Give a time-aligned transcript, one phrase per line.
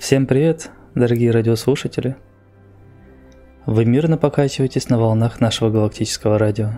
[0.00, 2.16] Всем привет, дорогие радиослушатели.
[3.66, 6.70] Вы мирно покачиваетесь на волнах нашего галактического радио.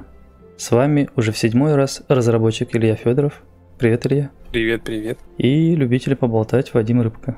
[0.57, 3.45] С вами уже в седьмой раз разработчик Илья Федоров.
[3.79, 4.31] Привет, Илья.
[4.51, 5.21] Привет, привет.
[5.39, 7.37] И любитель поболтать Вадим Рыбка.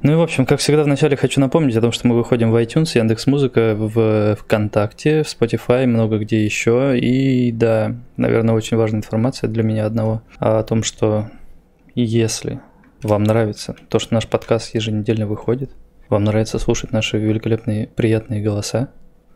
[0.00, 2.56] Ну и, в общем, как всегда, вначале хочу напомнить о том, что мы выходим в
[2.56, 6.98] iTunes, Яндекс Музыка, в ВКонтакте, в Spotify, много где еще.
[6.98, 11.28] И да, наверное, очень важная информация для меня одного о том, что
[11.94, 12.62] если
[13.02, 15.72] вам нравится то, что наш подкаст еженедельно выходит,
[16.08, 18.90] вам нравится слушать наши великолепные, приятные голоса,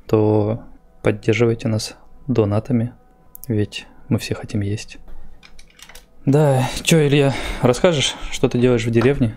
[0.06, 0.62] то
[1.02, 2.92] поддерживайте нас донатами,
[3.48, 4.98] ведь мы все хотим есть.
[6.24, 9.36] Да, чё, Илья, расскажешь, что ты делаешь в деревне?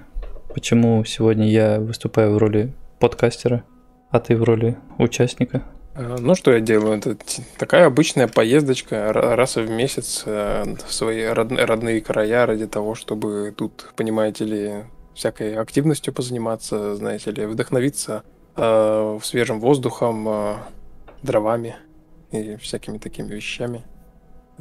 [0.54, 3.64] Почему сегодня я выступаю в роли подкастера,
[4.10, 5.64] а ты в роли участника?
[6.00, 6.98] Э, ну, что я делаю?
[6.98, 7.18] Это
[7.58, 13.92] такая обычная поездочка раз в месяц э, в свои родные края ради того, чтобы тут,
[13.98, 14.74] понимаете ли,
[15.14, 18.24] всякой активностью позаниматься, знаете ли, вдохновиться
[18.56, 20.56] э, свежим воздухом, э,
[21.22, 21.76] дровами
[22.32, 23.84] и всякими такими вещами.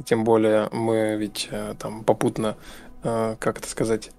[0.03, 2.57] Тем более мы ведь э, там попутно,
[3.03, 4.11] э, как это сказать,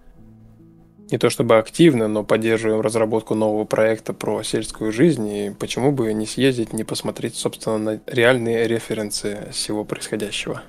[1.11, 6.13] не то чтобы активно, но поддерживаем разработку нового проекта про сельскую жизнь, и почему бы
[6.13, 10.63] не съездить, не посмотреть, собственно, на реальные референсы всего происходящего.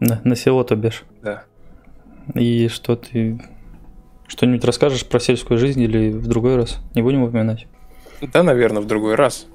[0.00, 1.04] На, на село, то бишь?
[1.22, 1.44] Да.
[2.34, 3.40] И что ты...
[4.26, 6.78] Что-нибудь расскажешь про сельскую жизнь или в другой раз?
[6.94, 7.66] Не будем упоминать?
[8.32, 9.46] Да, наверное, в другой раз.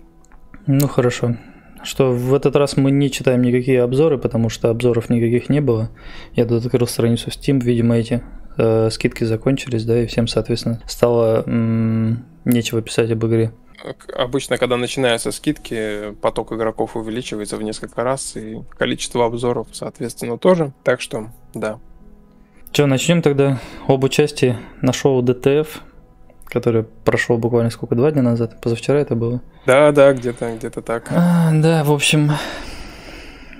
[0.67, 1.37] Ну, хорошо.
[1.83, 5.89] Что в этот раз мы не читаем никакие обзоры, потому что обзоров никаких не было.
[6.33, 8.21] Я тут открыл страницу Steam, видимо, эти
[8.59, 13.51] э, скидки закончились, да, и всем, соответственно, стало м- нечего писать об игре.
[14.13, 20.73] Обычно, когда начинаются скидки, поток игроков увеличивается в несколько раз, и количество обзоров, соответственно, тоже.
[20.83, 21.79] Так что, да.
[22.71, 25.67] Че, начнем тогда об участии на шоу DTF,
[26.45, 28.61] которое прошло буквально сколько, два дня назад?
[28.61, 29.41] Позавчера это было?
[29.65, 31.07] Да, да, где-то где так.
[31.11, 32.31] А, да, в общем,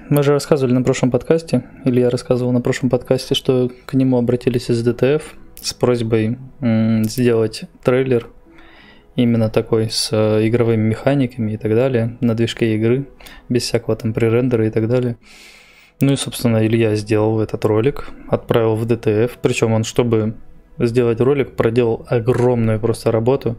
[0.09, 4.17] мы же рассказывали на прошлом подкасте, или я рассказывал на прошлом подкасте, что к нему
[4.17, 8.27] обратились из ДТФ с просьбой сделать трейлер
[9.15, 13.07] именно такой с э, игровыми механиками и так далее, на движке игры,
[13.49, 15.17] без всякого там пререндера и так далее.
[15.99, 20.35] Ну и, собственно, Илья сделал этот ролик, отправил в ДТФ, причем он, чтобы
[20.77, 23.57] сделать ролик, проделал огромную просто работу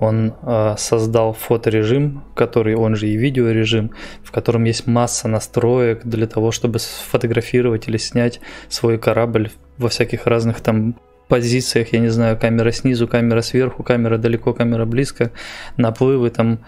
[0.00, 3.92] он э, создал фоторежим, который он же и видеорежим,
[4.24, 10.26] в котором есть масса настроек для того, чтобы сфотографировать или снять свой корабль во всяких
[10.26, 10.96] разных там
[11.28, 15.30] позициях, я не знаю, камера снизу, камера сверху, камера далеко, камера близко,
[15.76, 16.64] наплывы, там,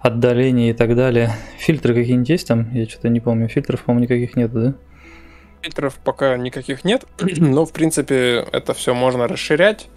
[0.00, 1.32] отдаление и так далее.
[1.58, 2.72] Фильтры какие-нибудь есть там?
[2.72, 3.48] Я что-то не помню.
[3.48, 4.74] Фильтров, по-моему, никаких нет, да?
[5.60, 7.04] Фильтров пока никаких нет,
[7.38, 9.88] но, в принципе, это все можно расширять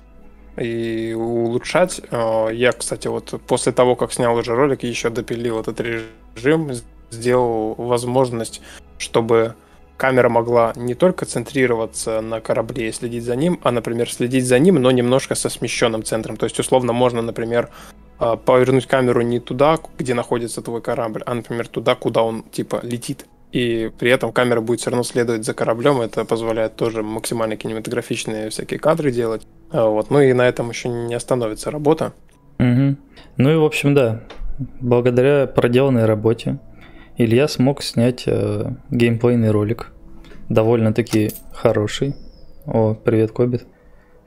[0.59, 2.01] и улучшать.
[2.11, 6.71] А, я, кстати, вот после того, как снял уже ролик, еще допилил этот режим,
[7.11, 8.61] сделал возможность,
[8.97, 9.55] чтобы
[9.97, 14.57] камера могла не только центрироваться на корабле и следить за ним, а, например, следить за
[14.57, 16.37] ним, но немножко со смещенным центром.
[16.37, 17.69] То есть, условно, можно, например,
[18.17, 22.79] а, повернуть камеру не туда, где находится твой корабль, а, например, туда, куда он, типа,
[22.83, 26.01] летит и при этом камера будет все равно следовать за кораблем.
[26.01, 29.47] Это позволяет тоже максимально кинематографичные всякие кадры делать.
[29.71, 30.11] А вот.
[30.11, 32.13] Ну и на этом еще не остановится работа.
[32.59, 32.95] Угу.
[33.37, 34.21] Ну и в общем, да,
[34.79, 36.59] благодаря проделанной работе
[37.17, 39.91] Илья смог снять э, геймплейный ролик.
[40.47, 42.15] Довольно-таки хороший.
[42.65, 43.65] О, привет, Кобит.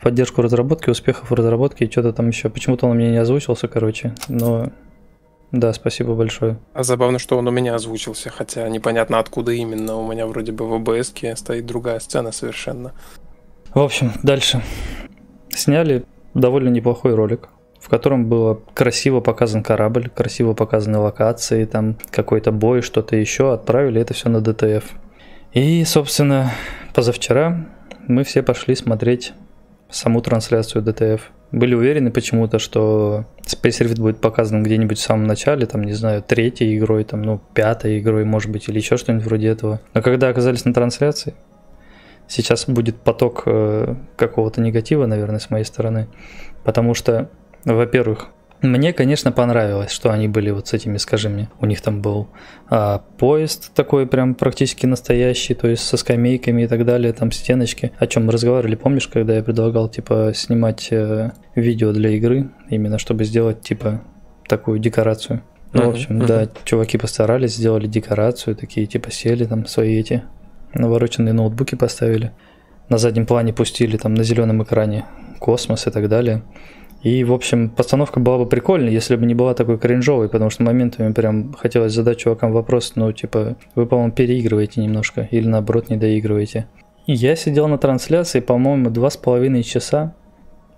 [0.01, 2.51] Поддержку разработки, успехов в разработке и что-то там еще.
[2.51, 4.15] Почему-то он меня не озвучился, короче.
[4.29, 4.73] Но
[5.53, 6.57] да, спасибо большое.
[6.73, 9.97] А забавно, что он у меня озвучился, хотя непонятно откуда именно.
[9.97, 12.93] У меня вроде бы в ОБС стоит другая сцена совершенно.
[13.75, 14.63] В общем, дальше.
[15.51, 22.51] Сняли довольно неплохой ролик, в котором было красиво показан корабль, красиво показаны локации, там какой-то
[22.51, 23.53] бой, что-то еще.
[23.53, 24.85] Отправили это все на ДТФ.
[25.53, 26.51] И, собственно,
[26.95, 27.67] позавчера
[28.09, 29.35] мы все пошли смотреть
[29.91, 35.67] саму трансляцию ДТФ были уверены почему-то, что Space Rift будет показан где-нибудь в самом начале,
[35.67, 39.49] там, не знаю, третьей игрой, там, ну, пятой игрой, может быть, или еще что-нибудь вроде
[39.49, 39.81] этого.
[39.93, 41.35] Но когда оказались на трансляции,
[42.27, 46.09] сейчас будет поток э, какого-то негатива, наверное, с моей стороны,
[46.65, 47.29] потому что,
[47.65, 48.29] во-первых,
[48.63, 52.29] мне, конечно, понравилось, что они были вот с этими, скажи мне, у них там был
[52.71, 57.93] а, поезд такой прям практически настоящий, то есть со скамейками и так далее, там стеночки,
[57.99, 62.99] о чем мы разговаривали, помнишь, когда я предлагал, типа, снимать э, видео для игры, именно
[62.99, 64.01] чтобы сделать, типа,
[64.47, 65.43] такую декорацию.
[65.73, 66.27] Ну, uh-huh, в общем, uh-huh.
[66.27, 70.23] да, чуваки постарались, сделали декорацию, такие, типа, сели там свои эти
[70.75, 72.33] навороченные ноутбуки поставили,
[72.89, 75.05] на заднем плане пустили там на зеленом экране
[75.39, 76.43] космос и так далее.
[77.03, 80.63] И, в общем, постановка была бы прикольной, если бы не была такой кринжовой, потому что
[80.63, 85.97] моментами прям хотелось задать чувакам вопрос, ну, типа, вы, по-моему, переигрываете немножко, или наоборот, не
[85.97, 86.67] доигрываете.
[87.07, 90.15] Я сидел на трансляции, по-моему, два с половиной часа,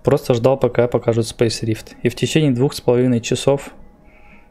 [0.03, 1.93] просто ждал, пока покажут Space Rift.
[2.01, 3.73] И в течение двух с половиной часов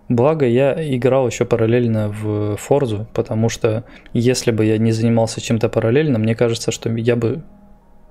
[0.08, 5.70] Благо, я играл еще параллельно в Форзу, потому что если бы я не занимался чем-то
[5.70, 7.42] параллельно, мне кажется, что я бы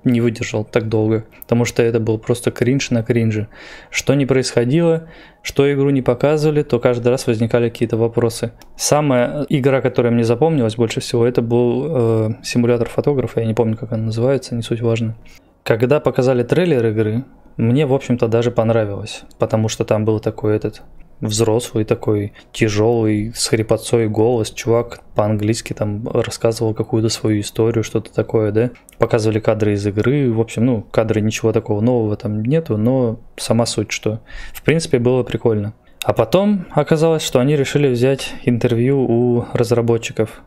[0.04, 3.48] не выдержал так долго, потому что это был просто кринж на кринже.
[3.90, 5.08] Что не происходило,
[5.42, 8.52] что игру не показывали, то каждый раз возникали какие-то вопросы.
[8.76, 13.78] Самая игра, которая мне запомнилась больше всего, это был э, симулятор фотографа, я не помню,
[13.78, 15.16] как она называется, не суть важно.
[15.64, 17.24] Когда показали трейлер игры,
[17.58, 20.82] мне, в общем-то, даже понравилось, потому что там был такой этот
[21.24, 28.52] взрослый такой, тяжелый, с хрипотцой голос, чувак по-английски там рассказывал какую-то свою историю, что-то такое,
[28.52, 28.72] да.
[28.98, 33.66] Показывали кадры из игры, в общем, ну, кадры ничего такого нового там нету, но сама
[33.66, 34.20] суть, что
[34.54, 35.74] в принципе было прикольно.
[36.04, 40.44] А потом оказалось, что они решили взять интервью у разработчиков.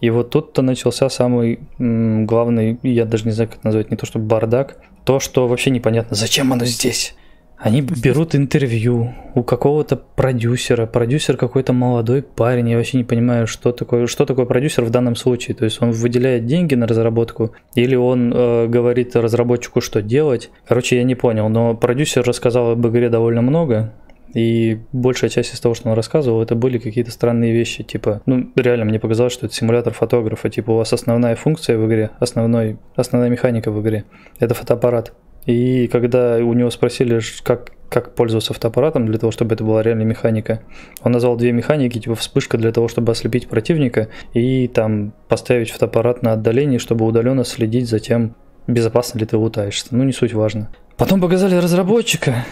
[0.00, 3.96] И вот тут-то начался самый м, главный, я даже не знаю, как это назвать, не
[3.96, 7.14] то что бардак, то, что вообще непонятно, зачем оно здесь.
[7.60, 10.86] Они берут интервью у какого-то продюсера.
[10.86, 12.70] Продюсер какой-то молодой парень.
[12.70, 15.54] Я вообще не понимаю, что такое, что такое продюсер в данном случае.
[15.54, 20.50] То есть он выделяет деньги на разработку или он э, говорит разработчику, что делать.
[20.66, 21.50] Короче, я не понял.
[21.50, 23.92] Но продюсер рассказал об игре довольно много.
[24.34, 28.48] И большая часть из того, что он рассказывал, это были какие-то странные вещи, типа, ну,
[28.54, 32.78] реально мне показалось, что это симулятор фотографа, типа, у вас основная функция в игре, основной,
[32.94, 34.04] основная механика в игре,
[34.38, 35.12] это фотоаппарат.
[35.46, 40.04] И когда у него спросили, как, как пользоваться фотоаппаратом для того, чтобы это была реальная
[40.04, 40.60] механика,
[41.02, 46.22] он назвал две механики, типа вспышка для того, чтобы ослепить противника, и там поставить фотоаппарат
[46.22, 48.34] на отдалении, чтобы удаленно следить за тем,
[48.66, 49.88] безопасно ли ты лутаешься.
[49.90, 50.70] Ну, не суть важно.
[50.96, 52.44] Потом показали разработчика,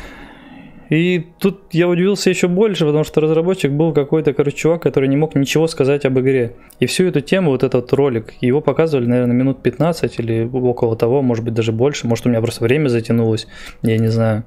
[0.88, 5.16] и тут я удивился еще больше, потому что разработчик был какой-то, короче, чувак, который не
[5.16, 6.54] мог ничего сказать об игре.
[6.80, 11.20] И всю эту тему, вот этот ролик, его показывали, наверное, минут 15 или около того,
[11.20, 12.06] может быть, даже больше.
[12.06, 13.46] Может, у меня просто время затянулось,
[13.82, 14.44] я не знаю.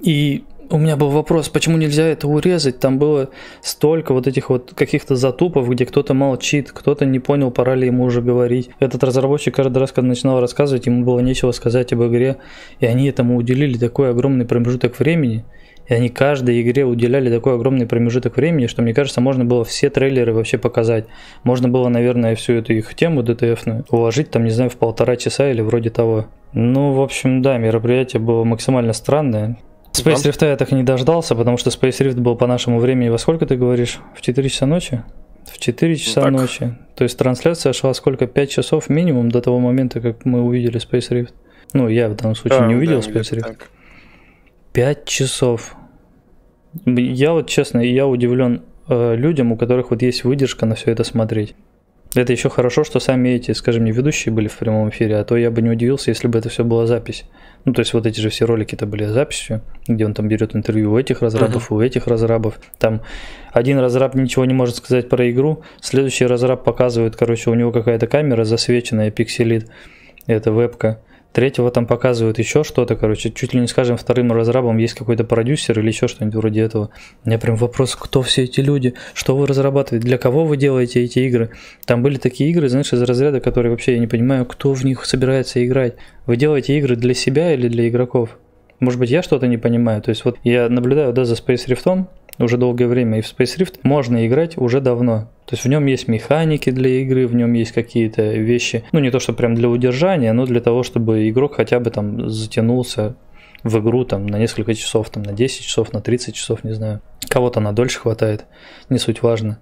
[0.00, 2.80] И у меня был вопрос, почему нельзя это урезать?
[2.80, 3.28] Там было
[3.60, 8.04] столько вот этих вот каких-то затупов, где кто-то молчит, кто-то не понял, пора ли ему
[8.04, 8.70] уже говорить.
[8.80, 12.38] Этот разработчик каждый раз, когда начинал рассказывать, ему было нечего сказать об игре,
[12.80, 15.44] и они этому уделили такой огромный промежуток времени–
[15.88, 19.90] и они каждой игре уделяли такой огромный промежуток времени, что, мне кажется, можно было все
[19.90, 21.06] трейлеры вообще показать.
[21.44, 25.50] Можно было, наверное, всю эту их тему DTF уложить, там, не знаю, в полтора часа
[25.50, 26.26] или вроде того.
[26.52, 29.58] Ну, в общем, да, мероприятие было максимально странное.
[29.92, 33.08] Space Rift я так и не дождался, потому что Space Rift был по нашему времени
[33.08, 33.98] во сколько ты говоришь?
[34.14, 35.02] В 4 часа ночи?
[35.50, 36.32] В 4 часа так.
[36.32, 36.76] ночи.
[36.96, 38.26] То есть трансляция шла сколько?
[38.26, 41.32] 5 часов минимум до того момента, как мы увидели Space Rift.
[41.72, 43.42] Ну, я в данном случае да, не увидел да, Space Rift.
[43.42, 43.70] Так.
[44.76, 45.74] 5 часов.
[46.84, 51.02] Я вот честно, я удивлен э, людям, у которых вот есть выдержка на все это
[51.02, 51.54] смотреть.
[52.14, 55.34] Это еще хорошо, что сами эти, скажем, не ведущие были в прямом эфире, а то
[55.34, 57.24] я бы не удивился, если бы это все была запись.
[57.64, 60.92] Ну, то есть вот эти же все ролики-то были записью, где он там берет интервью
[60.92, 61.76] у этих разрабов, uh-huh.
[61.76, 62.60] у этих разрабов.
[62.78, 63.00] Там
[63.52, 68.08] один разраб ничего не может сказать про игру, следующий разраб показывает, короче, у него какая-то
[68.08, 69.70] камера засвеченная, пикселит,
[70.26, 71.00] это вебка.
[71.36, 75.78] Третьего там показывают еще что-то, короче, чуть ли не скажем вторым разрабом есть какой-то продюсер
[75.78, 76.88] или еще что-нибудь вроде этого.
[77.24, 81.04] У меня прям вопрос, кто все эти люди, что вы разрабатываете, для кого вы делаете
[81.04, 81.50] эти игры.
[81.84, 85.04] Там были такие игры, знаешь, из разряда, которые вообще я не понимаю, кто в них
[85.04, 85.96] собирается играть.
[86.24, 88.38] Вы делаете игры для себя или для игроков?
[88.80, 90.02] Может быть, я что-то не понимаю.
[90.02, 92.06] То есть вот я наблюдаю, да, за Space Rift,
[92.38, 95.30] уже долгое время, и в Space Rift можно играть уже давно.
[95.46, 99.10] То есть в нем есть механики для игры, в нем есть какие-то вещи, ну не
[99.10, 103.16] то, что прям для удержания, но для того, чтобы игрок хотя бы там затянулся
[103.62, 107.00] в игру там на несколько часов, там на 10 часов, на 30 часов, не знаю.
[107.28, 108.44] Кого-то на дольше хватает,
[108.90, 109.58] не суть важно.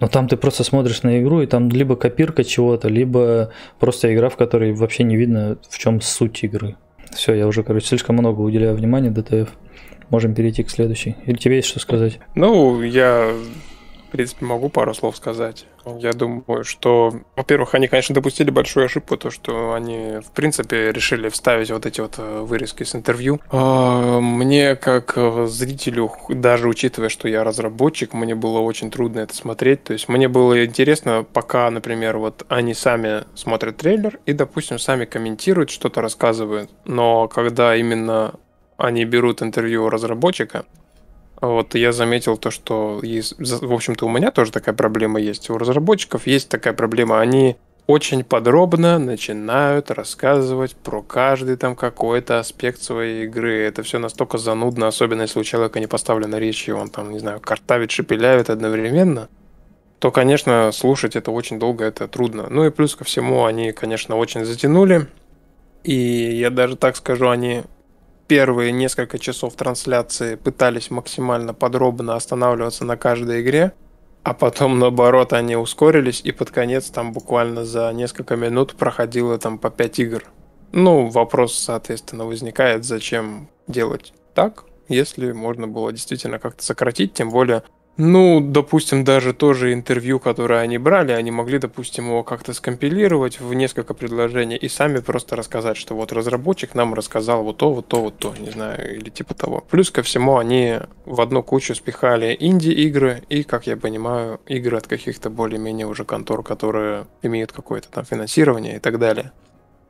[0.00, 4.30] Но там ты просто смотришь на игру, и там либо копирка чего-то, либо просто игра,
[4.30, 6.76] в которой вообще не видно, в чем суть игры.
[7.14, 9.48] Все, я уже, короче, слишком много уделяю внимания DTF
[10.12, 11.16] можем перейти к следующей.
[11.26, 12.18] Или тебе есть что сказать?
[12.34, 13.34] Ну, я,
[14.12, 15.66] принципе, могу пару слов сказать.
[15.98, 21.28] Я думаю, что, во-первых, они, конечно, допустили большую ошибку, то, что они, в принципе, решили
[21.28, 23.40] вставить вот эти вот э, вырезки с интервью.
[23.50, 29.34] А, мне, как э, зрителю, даже учитывая, что я разработчик, мне было очень трудно это
[29.34, 29.82] смотреть.
[29.84, 35.04] То есть мне было интересно, пока, например, вот они сами смотрят трейлер и, допустим, сами
[35.04, 36.70] комментируют, что-то рассказывают.
[36.84, 38.34] Но когда именно
[38.76, 40.64] они берут интервью у разработчика,
[41.48, 45.50] вот я заметил то, что есть, в общем-то, у меня тоже такая проблема есть.
[45.50, 47.20] У разработчиков есть такая проблема.
[47.20, 47.56] Они
[47.88, 53.58] очень подробно начинают рассказывать про каждый там какой-то аспект своей игры.
[53.58, 57.18] Это все настолько занудно, особенно если у человека не поставлена речь, и он там, не
[57.18, 59.28] знаю, картавит, шепелявит одновременно,
[59.98, 62.46] то, конечно, слушать это очень долго, это трудно.
[62.50, 65.08] Ну и плюс ко всему, они, конечно, очень затянули.
[65.82, 67.62] И я даже так скажу, они
[68.32, 73.74] первые несколько часов трансляции пытались максимально подробно останавливаться на каждой игре,
[74.22, 79.58] а потом, наоборот, они ускорились, и под конец там буквально за несколько минут проходило там
[79.58, 80.24] по 5 игр.
[80.72, 87.64] Ну, вопрос, соответственно, возникает, зачем делать так, если можно было действительно как-то сократить, тем более
[87.98, 93.52] ну, допустим, даже тоже интервью, которое они брали, они могли, допустим, его как-то скомпилировать в
[93.52, 98.00] несколько предложений и сами просто рассказать, что вот разработчик нам рассказал вот то, вот то,
[98.00, 99.62] вот то, не знаю, или типа того.
[99.68, 104.86] Плюс ко всему они в одну кучу спихали инди-игры и, как я понимаю, игры от
[104.86, 109.32] каких-то более-менее уже контор, которые имеют какое-то там финансирование и так далее.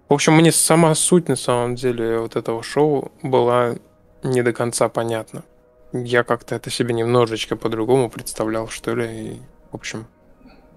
[0.09, 3.77] В общем, мне сама суть на самом деле вот этого шоу была
[4.25, 5.45] не до конца понятна
[5.93, 9.07] я как-то это себе немножечко по-другому представлял, что ли.
[9.07, 10.07] И, в общем.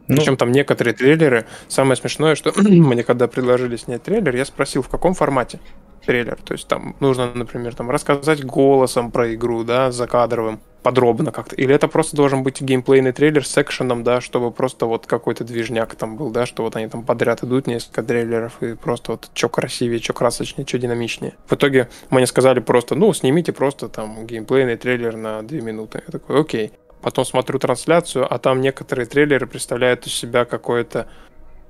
[0.07, 0.17] Ну...
[0.17, 1.45] Причем там некоторые трейлеры.
[1.67, 5.59] Самое смешное, что мне когда предложили снять трейлер, я спросил, в каком формате
[6.05, 6.37] трейлер.
[6.43, 11.55] То есть там нужно, например, там рассказать голосом про игру, да, закадровым подробно как-то?
[11.55, 15.95] Или это просто должен быть геймплейный трейлер с экшеном, да, чтобы просто вот какой-то движняк
[15.95, 19.49] там был, да, что вот они там подряд идут, несколько трейлеров, и просто вот что
[19.49, 21.33] красивее, что красочнее, что динамичнее.
[21.47, 26.03] В итоге мне сказали просто, ну, снимите просто там геймплейный трейлер на 2 минуты.
[26.05, 26.71] Я такой, окей.
[27.01, 31.07] Потом смотрю трансляцию, а там некоторые трейлеры представляют из себя какое-то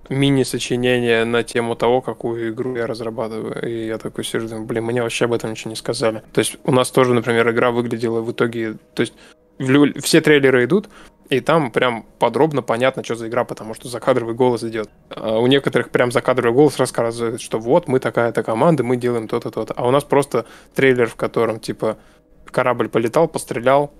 [0.10, 3.68] мини-сочинение на тему того, какую игру я разрабатываю.
[3.68, 6.22] И я такой сижу, думаю, блин, мне вообще об этом ничего не сказали.
[6.34, 8.76] То есть у нас тоже, например, игра выглядела в итоге...
[8.94, 9.14] То есть
[10.04, 10.90] все трейлеры идут,
[11.30, 14.90] и там прям подробно понятно, что за игра, потому что закадровый голос идет.
[15.10, 19.52] А у некоторых прям закадровый голос рассказывает, что вот мы такая-то команда, мы делаем то-то,
[19.52, 19.74] то-то.
[19.78, 20.46] А у нас просто
[20.76, 21.98] трейлер, в котором типа
[22.46, 23.94] корабль полетал, пострелял,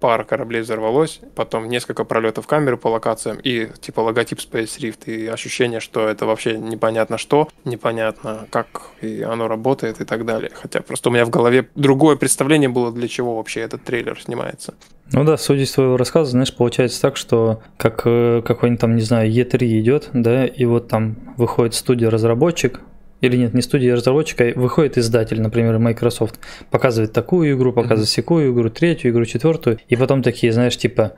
[0.00, 5.26] пара кораблей взорвалось, потом несколько пролетов камеры по локациям и типа логотип Space Rift и
[5.26, 10.50] ощущение, что это вообще непонятно что, непонятно как и оно работает и так далее.
[10.54, 14.74] Хотя просто у меня в голове другое представление было, для чего вообще этот трейлер снимается.
[15.12, 19.02] Ну да, судя из твоего рассказа, знаешь, получается так, что как э, какой-нибудь там, не
[19.02, 22.80] знаю, E3 идет, да, и вот там выходит студия-разработчик,
[23.20, 26.38] или нет, не студия разработчика, а выходит издатель, например, Microsoft,
[26.70, 28.12] показывает такую игру, показывает mm-hmm.
[28.12, 31.14] секую игру, третью игру, четвертую, и потом такие, знаешь, типа,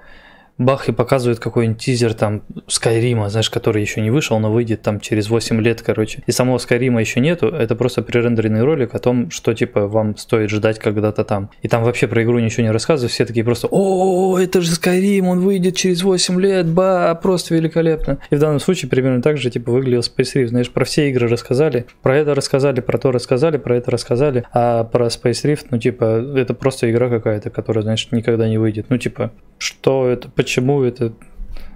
[0.59, 5.01] бах, и показывают какой-нибудь тизер там Скайрима, знаешь, который еще не вышел, но выйдет там
[5.01, 6.23] через 8 лет, короче.
[6.27, 10.51] И самого Скайрима еще нету, это просто пререндеренный ролик о том, что типа вам стоит
[10.51, 11.51] ждать когда-то там.
[11.63, 15.29] И там вообще про игру ничего не рассказывают, все такие просто, о, это же Скайрим,
[15.29, 18.19] он выйдет через 8 лет, ба, просто великолепно.
[18.31, 21.29] И в данном случае примерно так же типа выглядел Space Rift, знаешь, про все игры
[21.29, 25.79] рассказали, про это рассказали, про то рассказали, про это рассказали, а про Space Rift, ну
[25.79, 26.05] типа,
[26.37, 28.87] это просто игра какая-то, которая, знаешь, никогда не выйдет.
[28.89, 31.13] Ну типа, что это, почему это,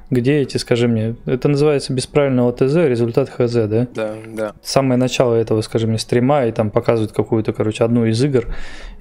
[0.09, 3.87] где эти, скажи мне, это называется без правильного ТЗ, результат ХЗ, да?
[3.95, 4.53] Да, да.
[4.63, 8.47] Самое начало этого, скажи мне, стрима, и там показывают какую-то, короче, одну из игр,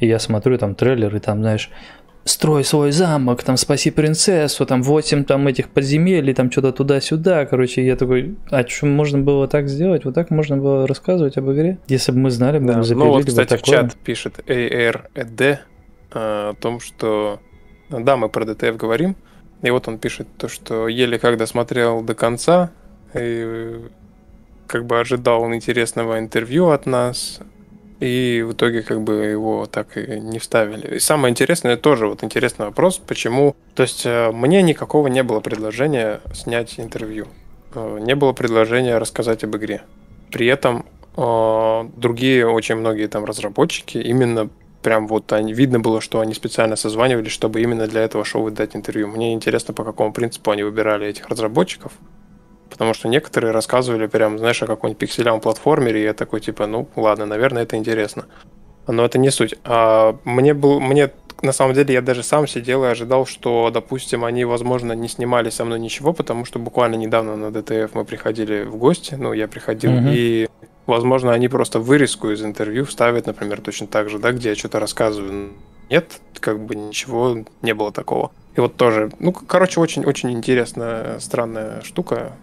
[0.02, 1.70] и я смотрю там трейлер, и там, знаешь,
[2.26, 7.86] строй свой замок, там, спаси принцессу, там, 8 там этих подземелий, там, что-то туда-сюда, короче,
[7.86, 11.78] я такой, а что, можно было так сделать, вот так можно было рассказывать об игре?
[11.88, 12.78] Если бы мы знали, мы да.
[12.80, 15.58] бы запилили Ну вот, кстати, в чат пишет ARED э,
[16.12, 17.40] о том, что
[18.00, 19.16] да, мы про ДТФ говорим.
[19.62, 22.72] И вот он пишет то, что еле когда смотрел до конца,
[23.14, 23.80] и
[24.68, 27.42] как бы ожидал он интересного интервью от нас,
[28.02, 30.96] и в итоге как бы его так и не вставили.
[30.96, 33.56] И самое интересное тоже вот интересный вопрос, почему...
[33.76, 37.28] То есть э, мне никакого не было предложения снять интервью.
[37.76, 39.84] Э, не было предложения рассказать об игре.
[40.32, 40.84] При этом
[41.16, 44.50] э, другие очень многие там разработчики именно
[44.82, 48.76] прям вот они, видно было, что они специально созванивались, чтобы именно для этого шоу дать
[48.76, 49.08] интервью.
[49.08, 51.94] Мне интересно, по какому принципу они выбирали этих разработчиков.
[52.70, 56.88] Потому что некоторые рассказывали прям, знаешь, о каком-нибудь пикселевом платформере, и я такой, типа, ну,
[56.96, 58.26] ладно, наверное, это интересно.
[58.88, 59.56] Но это не суть.
[59.66, 61.12] А мне был, мне
[61.42, 65.50] на самом деле я даже сам сидел и ожидал, что, допустим, они, возможно, не снимали
[65.50, 69.48] со мной ничего, потому что буквально недавно на ДТФ мы приходили в гости, ну, я
[69.48, 70.14] приходил, mm-hmm.
[70.14, 70.50] и
[70.88, 74.80] Возможно, они просто вырезку из интервью вставят, например, точно так же, да, где я что-то
[74.80, 75.52] рассказываю.
[75.90, 78.32] Нет, как бы ничего не было такого.
[78.56, 82.34] И вот тоже, ну, короче, очень-очень интересная, странная штука.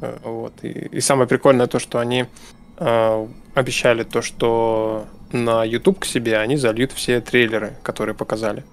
[0.00, 0.52] Э, вот.
[0.62, 2.26] И, и самое прикольное то, что они
[2.78, 8.64] э, обещали то, что на YouTube к себе они зальют все трейлеры, которые показали.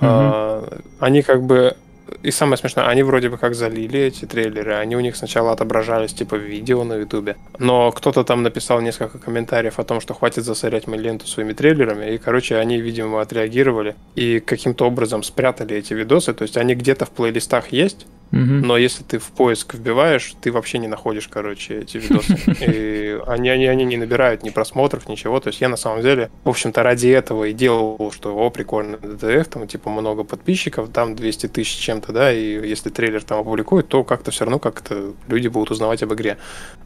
[0.00, 1.76] Э, они как бы
[2.22, 6.12] и самое смешное, они вроде бы как залили эти трейлеры, они у них сначала отображались
[6.12, 10.44] типа в видео на ютубе, но кто-то там написал несколько комментариев о том, что хватит
[10.44, 15.94] засорять мы ленту своими трейлерами, и, короче, они, видимо, отреагировали и каким-то образом спрятали эти
[15.94, 18.40] видосы, то есть они где-то в плейлистах есть, Угу.
[18.40, 22.38] Но если ты в поиск вбиваешь, ты вообще не находишь, короче, эти видосы.
[22.60, 25.40] И они, они, они не набирают ни просмотров, ничего.
[25.40, 28.98] То есть я на самом деле, в общем-то, ради этого и делал, что, о, прикольно,
[28.98, 33.88] ДТФ, там, типа, много подписчиков, там 200 тысяч чем-то, да, и если трейлер там опубликуют,
[33.88, 36.36] то как-то все равно как-то люди будут узнавать об игре.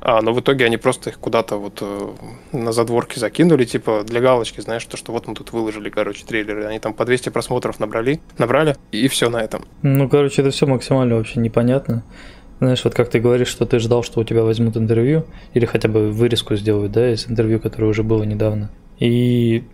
[0.00, 2.10] А, но в итоге они просто их куда-то вот э,
[2.52, 6.64] на задворки закинули, типа, для галочки, знаешь, то, что вот мы тут выложили, короче, трейлеры.
[6.66, 9.64] Они там по 200 просмотров набрали, набрали, и все на этом.
[9.82, 12.02] Ну, короче, это все максимально вообще непонятно.
[12.58, 15.88] Знаешь, вот как ты говоришь, что ты ждал, что у тебя возьмут интервью, или хотя
[15.88, 18.70] бы вырезку сделают, да, из интервью, которое уже было недавно.
[19.00, 19.64] И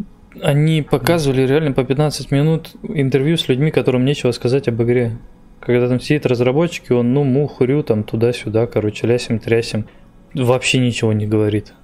[0.43, 5.19] они показывали реально по 15 минут интервью с людьми, которым нечего сказать об игре.
[5.61, 9.87] Когда там сидит разработчик, и он, ну, мухурю, там, туда-сюда, короче, лясим, трясим.
[10.33, 11.75] Вообще ничего не говорит.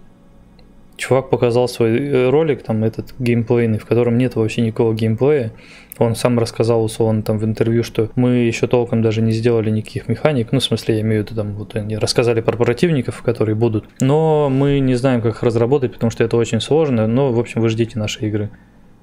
[0.97, 5.53] Чувак показал свой э, ролик, там, этот геймплейный, в котором нет вообще никакого геймплея.
[5.99, 10.09] Он сам рассказал, условно, там в интервью, что мы еще толком даже не сделали никаких
[10.09, 10.53] механик.
[10.53, 13.87] Ну, в смысле, я имею в виду, там, вот они рассказали про противников, которые будут.
[14.01, 17.07] Но мы не знаем, как их разработать, потому что это очень сложно.
[17.07, 18.51] Но, в общем, вы ждите нашей игры.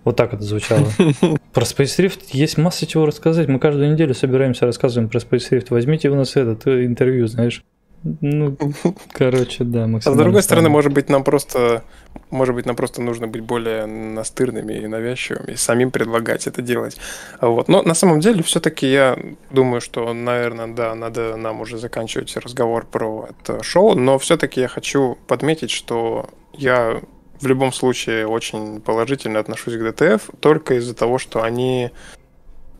[0.03, 0.87] Вот так это звучало.
[1.53, 3.47] Про Space Rift есть масса чего рассказать.
[3.47, 5.67] Мы каждую неделю собираемся, рассказываем про Space Rift.
[5.69, 7.63] Возьмите у нас этот э, интервью, знаешь.
[8.03, 8.57] Ну,
[9.13, 10.21] короче, да, максимально.
[10.21, 11.83] А с другой стороны, может быть, нам просто,
[12.31, 16.97] может быть, нам просто нужно быть более настырными и навязчивыми, и самим предлагать это делать.
[17.41, 17.67] Вот.
[17.67, 19.17] Но на самом деле, все-таки я
[19.51, 24.67] думаю, что, наверное, да, надо нам уже заканчивать разговор про это шоу, но все-таки я
[24.67, 27.01] хочу подметить, что я
[27.39, 31.91] в любом случае очень положительно отношусь к ДТФ, только из-за того, что они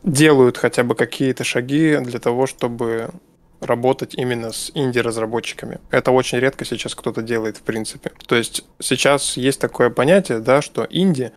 [0.02, 3.10] делают хотя бы какие-то шаги для того, чтобы
[3.62, 5.78] работать именно с инди-разработчиками.
[5.90, 8.12] Это очень редко сейчас кто-то делает, в принципе.
[8.26, 11.32] То есть сейчас есть такое понятие, да, что инди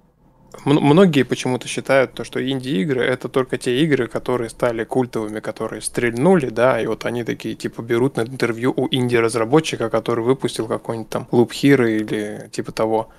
[0.64, 6.50] Многие почему-то считают, то, что инди-игры это только те игры, которые стали культовыми, которые стрельнули,
[6.50, 11.28] да, и вот они такие, типа, берут на интервью у инди-разработчика, который выпустил какой-нибудь там
[11.32, 13.10] Loop Hero или типа того,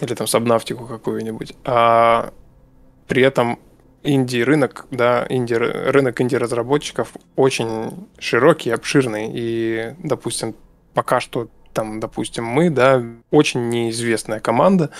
[0.00, 1.54] или там Сабнавтику какую-нибудь.
[1.64, 2.32] А
[3.06, 3.58] при этом
[4.02, 10.54] инди-рынок, да, инди рынок инди-разработчиков очень широкий, обширный, и, допустим,
[10.94, 14.90] пока что там, допустим, мы, да, очень неизвестная команда,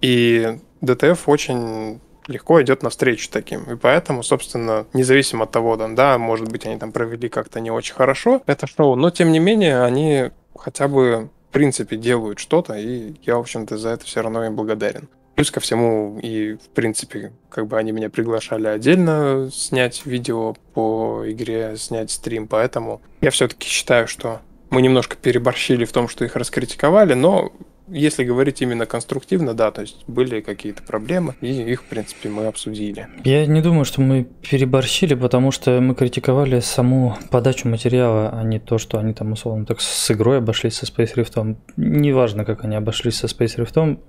[0.00, 3.62] и DTF очень легко идет навстречу таким.
[3.64, 7.70] И поэтому, собственно, независимо от того, да, да, может быть, они там провели как-то не
[7.70, 12.74] очень хорошо это шоу, но тем не менее они хотя бы в принципе делают что-то,
[12.74, 15.08] и я, в общем-то, за это все равно им благодарен.
[15.38, 21.22] Плюс ко всему, и в принципе, как бы они меня приглашали отдельно снять видео по
[21.28, 26.34] игре, снять стрим, поэтому я все-таки считаю, что мы немножко переборщили в том, что их
[26.34, 27.52] раскритиковали, но
[27.86, 32.46] если говорить именно конструктивно, да, то есть были какие-то проблемы, и их, в принципе, мы
[32.46, 33.06] обсудили.
[33.22, 38.58] Я не думаю, что мы переборщили, потому что мы критиковали саму подачу материала, а не
[38.58, 41.56] то, что они там, условно, так с игрой обошлись со Space Rift.
[41.76, 44.00] Неважно, как они обошлись со Space Rift,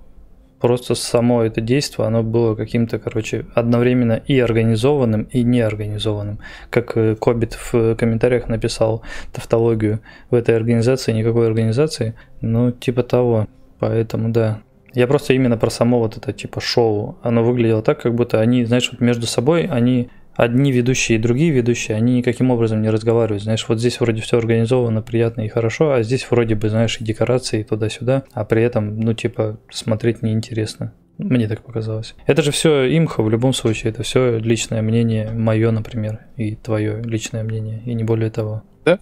[0.60, 6.38] просто само это действие, оно было каким-то, короче, одновременно и организованным, и неорганизованным.
[6.68, 13.48] Как э, Кобит в комментариях написал тавтологию, в этой организации никакой организации, ну, типа того.
[13.78, 14.60] Поэтому, да,
[14.92, 17.18] я просто именно про само вот это типа шоу.
[17.22, 21.50] Оно выглядело так, как будто они, знаешь, вот между собой они одни ведущие и другие
[21.50, 23.42] ведущие, они никаким образом не разговаривают.
[23.42, 27.04] Знаешь, вот здесь вроде все организовано, приятно и хорошо, а здесь вроде бы, знаешь, и
[27.04, 30.92] декорации, туда-сюда, а при этом, ну, типа, смотреть неинтересно.
[31.18, 32.14] Мне так показалось.
[32.26, 37.02] Это же все имхо в любом случае, это все личное мнение, мое, например, и твое
[37.02, 38.62] личное мнение, и не более того.
[38.86, 38.98] Да?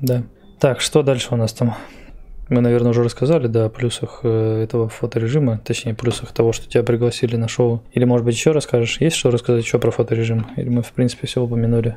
[0.00, 0.22] Да.
[0.58, 1.74] Так, что дальше у нас там?
[2.50, 6.82] Мы, наверное, уже рассказали, да, о плюсах э, этого фоторежима, точнее, плюсах того, что тебя
[6.82, 7.84] пригласили на шоу.
[7.92, 9.00] Или, может быть, еще расскажешь?
[9.00, 10.48] Есть что рассказать еще про фоторежим?
[10.56, 11.96] Или мы, в принципе, все упомянули?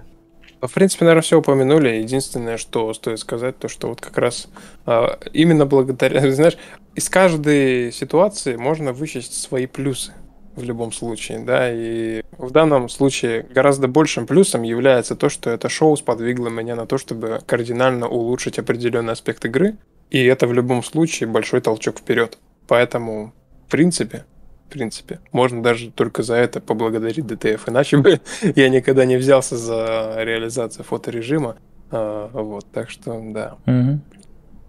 [0.62, 1.90] В принципе, наверное, все упомянули.
[1.90, 4.48] Единственное, что стоит сказать, то, что вот как раз
[4.86, 6.58] а, именно благодаря, знаешь,
[6.94, 10.14] из каждой ситуации можно вычесть свои плюсы
[10.56, 15.68] в любом случае, да, и в данном случае гораздо большим плюсом является то, что это
[15.68, 19.78] шоу сподвигло меня на то, чтобы кардинально улучшить определенный аспект игры,
[20.14, 22.38] и это в любом случае большой толчок вперед.
[22.68, 23.34] Поэтому,
[23.68, 24.26] в принципе,
[24.68, 27.62] в принципе, можно даже только за это поблагодарить DTF.
[27.68, 28.22] Иначе бы
[28.56, 31.58] я никогда не взялся за реализацию фоторежима.
[31.90, 33.56] А, вот, так что, да.
[33.66, 34.00] Угу.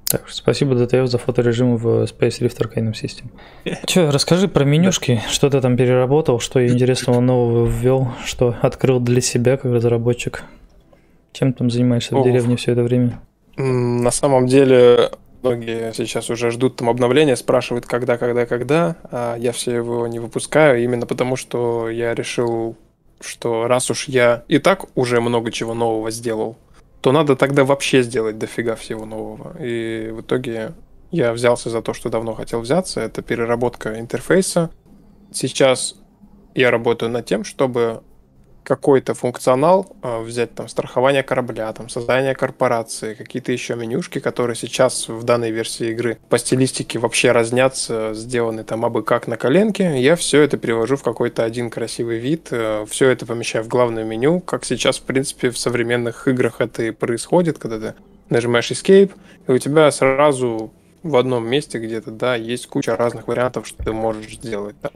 [0.08, 3.26] Так, спасибо DTF за фоторежим в Space Rift Arcanum System.
[3.86, 9.20] Че, расскажи про менюшки, что ты там переработал, что интересного нового ввел, что открыл для
[9.20, 10.44] себя как разработчик.
[11.32, 12.22] Чем там занимаешься Ох.
[12.22, 13.20] в деревне все это время?
[13.56, 15.10] На самом деле,
[15.44, 20.18] многие сейчас уже ждут там обновления, спрашивают, когда, когда, когда, а я все его не
[20.18, 22.76] выпускаю, именно потому что я решил,
[23.20, 26.56] что раз уж я и так уже много чего нового сделал,
[27.02, 29.54] то надо тогда вообще сделать дофига всего нового.
[29.60, 30.72] И в итоге
[31.10, 34.70] я взялся за то, что давно хотел взяться, это переработка интерфейса.
[35.30, 35.96] Сейчас
[36.54, 38.02] я работаю над тем, чтобы
[38.64, 45.08] какой-то функционал, а, взять там страхование корабля, там создание корпорации, какие-то еще менюшки, которые сейчас
[45.08, 50.16] в данной версии игры по стилистике вообще разнятся, сделаны там абы как на коленке, я
[50.16, 54.40] все это перевожу в какой-то один красивый вид, э, все это помещаю в главное меню,
[54.40, 57.94] как сейчас, в принципе, в современных играх это и происходит, когда ты
[58.30, 59.12] нажимаешь Escape,
[59.46, 60.72] и у тебя сразу
[61.02, 64.74] в одном месте где-то, да, есть куча разных вариантов, что ты можешь сделать.
[64.80, 64.90] Там,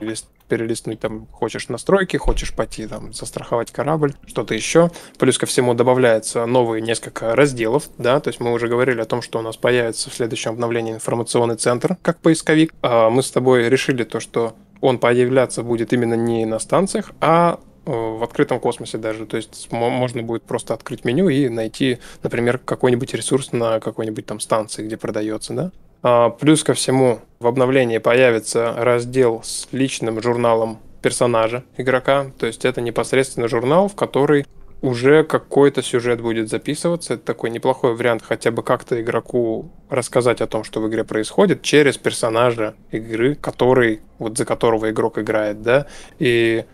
[0.48, 4.90] перелистнуть, там, хочешь настройки, хочешь пойти, там, застраховать корабль, что-то еще.
[5.18, 9.22] Плюс ко всему добавляется новые несколько разделов, да, то есть мы уже говорили о том,
[9.22, 12.74] что у нас появится в следующем обновлении информационный центр, как поисковик.
[12.82, 17.60] А мы с тобой решили то, что он появляться будет именно не на станциях, а
[17.84, 19.26] э, в открытом космосе даже.
[19.26, 24.40] То есть можно будет просто открыть меню и найти, например, какой-нибудь ресурс на какой-нибудь там
[24.40, 25.72] станции, где продается, да?
[26.02, 32.26] А, плюс ко всему в обновлении появится раздел с личным журналом персонажа игрока.
[32.38, 34.46] То есть это непосредственно журнал, в который
[34.80, 37.14] уже какой-то сюжет будет записываться.
[37.14, 41.62] Это такой неплохой вариант хотя бы как-то игроку рассказать о том, что в игре происходит,
[41.62, 45.86] через персонажа игры, который, вот за которого игрок играет, да.
[46.18, 46.64] И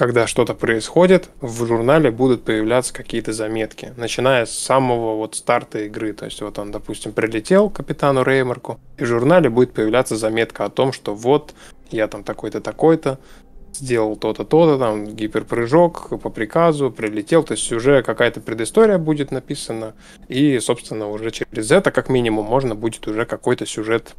[0.00, 6.14] когда что-то происходит, в журнале будут появляться какие-то заметки, начиная с самого вот старта игры.
[6.14, 10.64] То есть вот он, допустим, прилетел к капитану Реймарку, и в журнале будет появляться заметка
[10.64, 11.52] о том, что вот
[11.90, 13.18] я там такой-то, такой-то,
[13.74, 19.92] сделал то-то, то-то, там гиперпрыжок по приказу, прилетел, то есть уже какая-то предыстория будет написана,
[20.28, 24.14] и, собственно, уже через это, как минимум, можно будет уже какой-то сюжет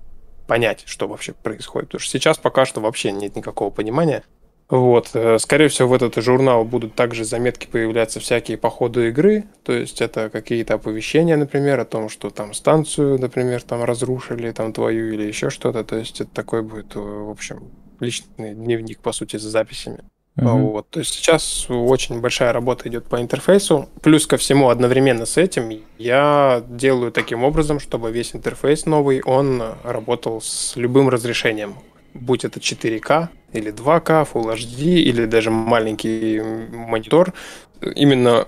[0.46, 1.90] понять, что вообще происходит.
[1.90, 4.24] Потому что сейчас пока что вообще нет никакого понимания,
[4.72, 5.10] вот.
[5.16, 9.44] Э, скорее всего, в этот журнал будут также заметки появляться всякие по ходу игры.
[9.64, 14.72] То есть это какие-то оповещения, например, о том, что там станцию, например, там разрушили, там
[14.72, 15.84] твою или еще что-то.
[15.84, 17.64] То есть это такой будет, э, в общем,
[18.00, 20.00] личный дневник, по сути, с записями.
[20.38, 20.58] Uh-huh.
[20.58, 20.90] Вот.
[20.90, 23.90] То есть сейчас очень большая работа идет по интерфейсу.
[24.02, 29.62] Плюс ко всему, одновременно с этим я делаю таким образом, чтобы весь интерфейс новый, он
[29.84, 31.76] работал с любым разрешением
[32.14, 37.34] будь это 4К или 2К, Full HD или даже маленький монитор,
[37.82, 38.48] именно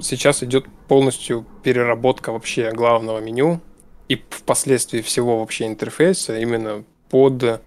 [0.00, 3.60] сейчас идет полностью переработка вообще главного меню
[4.08, 7.62] и впоследствии всего вообще интерфейса именно под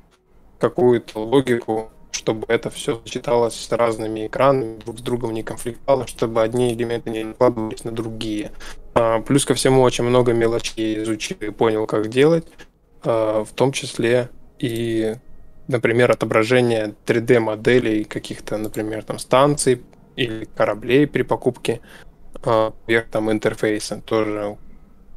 [0.59, 6.41] какую-то логику, чтобы это все сочеталось с разными экранами, друг с другом не конфликтовало, чтобы
[6.41, 8.51] одни элементы не накладывались на другие.
[8.93, 12.47] А, плюс ко всему очень много мелочей изучил и понял, как делать,
[13.03, 15.15] а, в том числе и
[15.67, 19.83] например, отображение 3D-моделей каких-то, например, там станций
[20.15, 21.81] или кораблей при покупке
[22.87, 24.57] вверх там интерфейса тоже,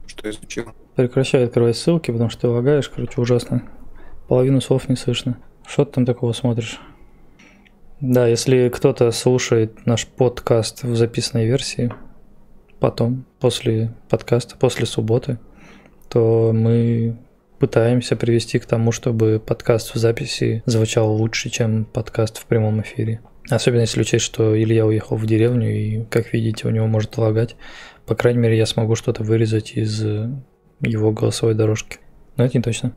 [0.06, 0.72] что изучил.
[0.96, 3.62] Прекращай открывать ссылки, потому что ты лагаешь, короче, ужасно.
[4.28, 5.38] Половину слов не слышно.
[5.66, 6.80] Что ты там такого смотришь?
[8.00, 11.92] Да, если кто-то слушает наш подкаст в записанной версии,
[12.80, 15.38] потом, после подкаста, после субботы,
[16.08, 17.18] то мы
[17.60, 23.20] пытаемся привести к тому, чтобы подкаст в записи звучал лучше, чем подкаст в прямом эфире.
[23.50, 27.56] Особенно если учесть, что Илья уехал в деревню, и, как видите, у него может лагать.
[28.06, 30.02] По крайней мере, я смогу что-то вырезать из
[30.80, 31.98] его голосовой дорожки.
[32.36, 32.96] Но это не точно.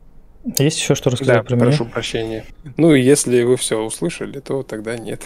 [0.58, 1.66] Есть еще что рассказать да, про меня?
[1.66, 2.44] прошу прощения.
[2.76, 5.22] Ну, если вы все услышали, то тогда нет.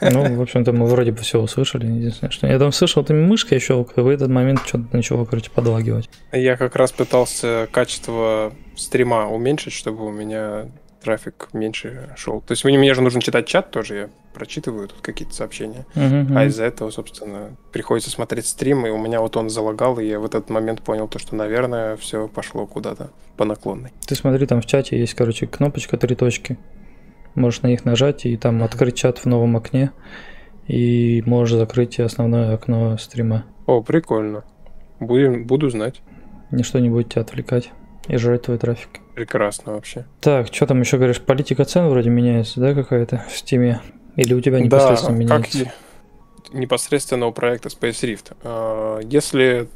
[0.00, 1.86] Ну, в общем-то, мы вроде бы все услышали.
[1.86, 6.08] Единственное, что я там слышал, там мышкой щелкала, в этот момент что-то начало, короче, подлагивать.
[6.32, 10.66] Я как раз пытался качество стрима уменьшить, чтобы у меня
[11.06, 12.40] трафик меньше шел.
[12.40, 15.86] То есть мне же нужно читать чат тоже, я прочитываю тут какие-то сообщения.
[15.94, 20.04] Uh-huh, А из-за этого, собственно, приходится смотреть стрим, и у меня вот он залагал, и
[20.04, 23.92] я в этот момент понял то, что, наверное, все пошло куда-то по наклонной.
[24.04, 26.58] Ты смотри, там в чате есть, короче, кнопочка три точки.
[27.36, 29.92] Можешь на них нажать и там открыть чат в новом окне,
[30.66, 33.44] и можешь закрыть основное окно стрима.
[33.66, 34.44] О, прикольно.
[34.98, 36.02] Будем, буду знать.
[36.50, 37.70] Ничто не будет тебя отвлекать
[38.08, 39.00] и жрать твой трафик.
[39.14, 40.06] Прекрасно вообще.
[40.20, 41.20] Так, что там еще говоришь?
[41.20, 43.80] Политика цен вроде меняется, да, какая-то в стиме?
[44.16, 45.64] Или у тебя непосредственно да, меняется?
[45.64, 45.74] Как
[46.52, 48.36] непосредственно у проекта Space Rift.
[48.42, 49.68] А, если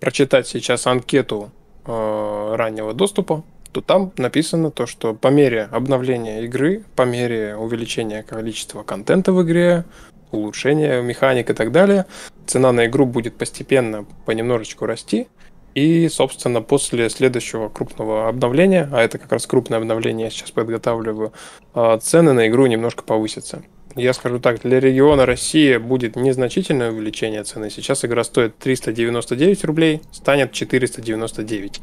[0.00, 1.50] прочитать сейчас анкету
[1.84, 3.44] а, раннего доступа,
[3.74, 9.42] то там написано то, что по мере обновления игры, по мере увеличения количества контента в
[9.42, 9.84] игре,
[10.30, 12.06] улучшение механик и так далее,
[12.46, 15.26] цена на игру будет постепенно понемножечку расти,
[15.74, 21.32] и, собственно, после следующего крупного обновления, а это как раз крупное обновление я сейчас подготавливаю,
[21.74, 23.64] а, цены на игру немножко повысятся.
[23.96, 27.70] Я скажу так, для региона России будет незначительное увеличение цены.
[27.70, 31.80] Сейчас игра стоит 399 рублей, станет 499.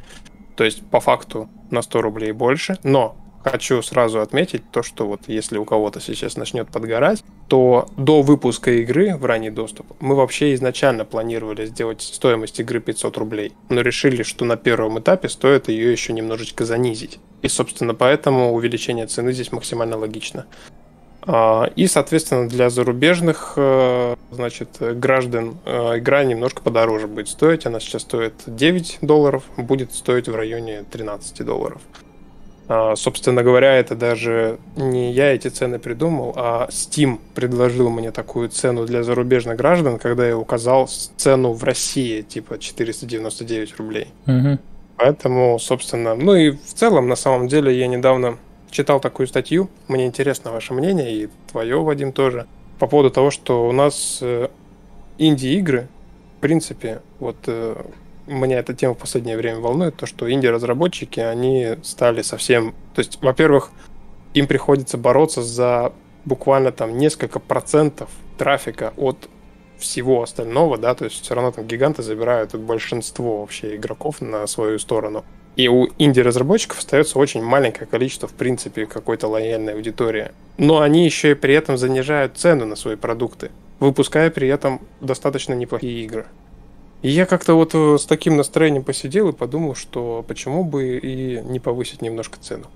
[0.62, 5.22] То есть по факту на 100 рублей больше, но хочу сразу отметить то, что вот
[5.26, 10.54] если у кого-то сейчас начнет подгорать, то до выпуска игры в ранний доступ мы вообще
[10.54, 15.92] изначально планировали сделать стоимость игры 500 рублей, но решили, что на первом этапе стоит ее
[15.92, 17.18] еще немножечко занизить.
[17.42, 20.46] И, собственно, поэтому увеличение цены здесь максимально логично.
[21.24, 27.66] А, и, соответственно, для зарубежных э, значит, граждан э, игра немножко подороже будет стоить.
[27.66, 31.82] Она сейчас стоит 9 долларов, будет стоить в районе 13 долларов.
[32.68, 38.50] А, собственно говоря, это даже не я эти цены придумал, а Steam предложил мне такую
[38.50, 44.08] цену для зарубежных граждан, когда я указал цену в России, типа 499 рублей.
[44.26, 44.58] Угу.
[44.96, 48.38] Поэтому, собственно, ну и в целом, на самом деле, я недавно
[48.72, 52.48] читал такую статью, мне интересно ваше мнение, и твое, Вадим, тоже,
[52.80, 54.48] по поводу того, что у нас э,
[55.18, 55.88] инди-игры,
[56.38, 57.76] в принципе, вот э,
[58.28, 62.74] меня эта тема в последнее время волнует, то, что инди-разработчики, они стали совсем...
[62.96, 63.72] То есть, во-первых,
[64.34, 65.94] им приходится бороться за
[66.26, 69.30] буквально там несколько процентов трафика от
[69.78, 74.80] всего остального, да, то есть все равно там гиганты забирают большинство вообще игроков на свою
[74.80, 75.26] сторону.
[75.56, 80.32] И у инди-разработчиков остается очень маленькое количество, в принципе, какой-то лояльной аудитории.
[80.58, 85.54] Но они еще и при этом занижают цену на свои продукты, выпуская при этом достаточно
[85.54, 86.26] неплохие игры.
[87.02, 91.42] И я как-то вот э, с таким настроением посидел и подумал, что почему бы и
[91.42, 92.68] не повысить немножко цену.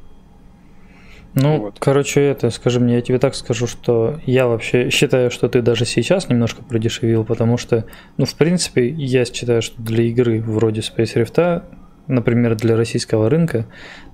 [1.35, 1.75] Ну, вот.
[1.79, 5.85] короче, это, скажи мне, я тебе так скажу, что я вообще считаю, что ты даже
[5.85, 7.85] сейчас немножко продешевил, потому что,
[8.15, 11.63] ну, в принципе, я считаю, что для игры вроде Space Rift,
[12.07, 13.65] например, для российского рынка,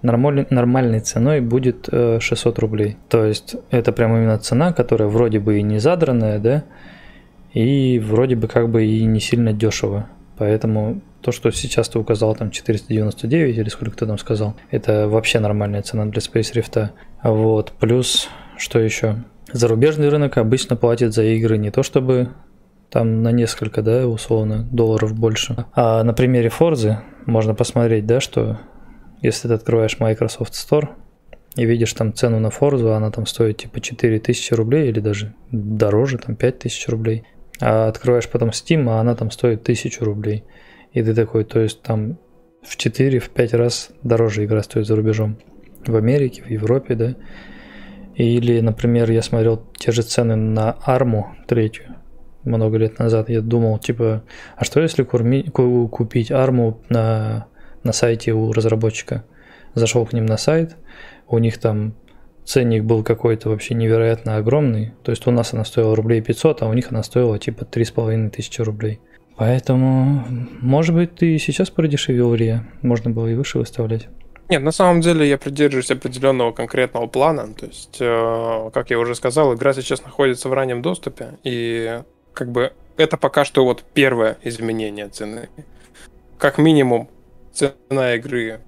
[0.02, 2.98] нормаль, нормальной ценой будет 600 э, рублей.
[3.10, 6.64] То есть это прям именно цена, которая вроде бы и не задранная, да,
[7.54, 10.08] и вроде бы как бы и не сильно дешево.
[10.38, 15.40] Поэтому то, что сейчас ты указал, там 499 или сколько ты там сказал, это вообще
[15.40, 16.90] нормальная цена для Space Rift.
[17.24, 18.28] Вот, плюс,
[18.58, 19.18] что еще?
[19.52, 22.30] Зарубежный рынок обычно платит за игры не то чтобы
[22.92, 25.66] там на несколько, да, условно, долларов больше.
[25.74, 28.60] А на примере Forza можно посмотреть, да, что
[29.22, 30.90] если ты открываешь Microsoft Store
[31.56, 36.18] и видишь там цену на Forza, она там стоит типа 4000 рублей или даже дороже,
[36.18, 37.26] там 5000 рублей
[37.62, 40.44] а открываешь потом Steam, а она там стоит 1000 рублей.
[40.94, 42.18] И ты такой, то есть там
[42.64, 45.38] в 4-5 раз дороже игра стоит за рубежом.
[45.86, 47.16] В Америке, в Европе, да.
[48.16, 51.96] Или, например, я смотрел те же цены на Арму третью
[52.44, 53.30] много лет назад.
[53.30, 54.24] Я думал, типа,
[54.56, 57.48] а что если курми, купить Арму на,
[57.84, 59.24] на сайте у разработчика?
[59.74, 60.76] Зашел к ним на сайт,
[61.28, 61.94] у них там
[62.44, 64.94] ценник был какой-то вообще невероятно огромный.
[65.04, 68.30] То есть у нас она стоила рублей 500, а у них она стоила типа 3,5
[68.32, 69.00] тысячи рублей.
[69.38, 70.26] Поэтому,
[70.60, 72.68] может быть, ты сейчас продешевил Рия.
[72.82, 74.08] Можно было и выше выставлять.
[74.50, 77.48] Нет, на самом деле я придерживаюсь определенного конкретного плана.
[77.54, 81.40] То есть, э, как я уже сказал, игра сейчас находится в раннем доступе.
[81.44, 82.02] И
[82.34, 85.50] как бы это пока что вот первое изменение цены.
[86.38, 87.10] Как минимум,
[87.54, 88.62] цена игры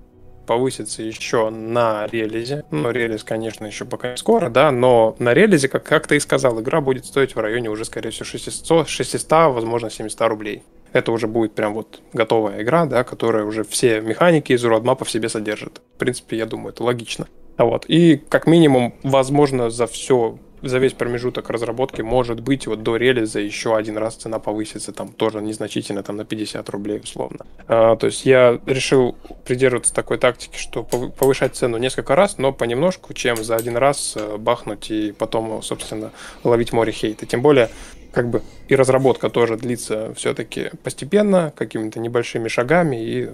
[0.46, 2.66] повысится еще на релизе.
[2.72, 6.20] Ну, релиз, конечно, еще пока не скоро, да, но на релизе, как, как ты и
[6.20, 10.64] сказал, игра будет стоить в районе уже, скорее всего, 600, 600 возможно, 700 рублей.
[10.92, 15.12] Это уже будет прям вот готовая игра, да, которая уже все механики из родмапа в
[15.12, 15.82] себе содержит.
[15.96, 17.28] В принципе, я думаю, это логично.
[17.58, 17.86] А вот.
[17.88, 23.40] И как минимум, возможно, за все за весь промежуток разработки может быть вот до релиза
[23.40, 27.46] еще один раз цена повысится, там тоже незначительно, там на 50 рублей условно.
[27.68, 33.14] А, то есть я решил придерживаться такой тактики, что повышать цену несколько раз, но понемножку,
[33.14, 36.12] чем за один раз э, бахнуть и потом, собственно,
[36.44, 37.26] ловить море хейта.
[37.26, 37.70] Тем более,
[38.14, 43.30] как бы и разработка тоже длится все-таки постепенно, какими-то небольшими шагами, и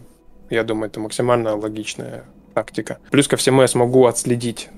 [0.50, 2.98] я думаю, это максимально логичная тактика.
[3.12, 4.70] Плюс ко всему я смогу отследить,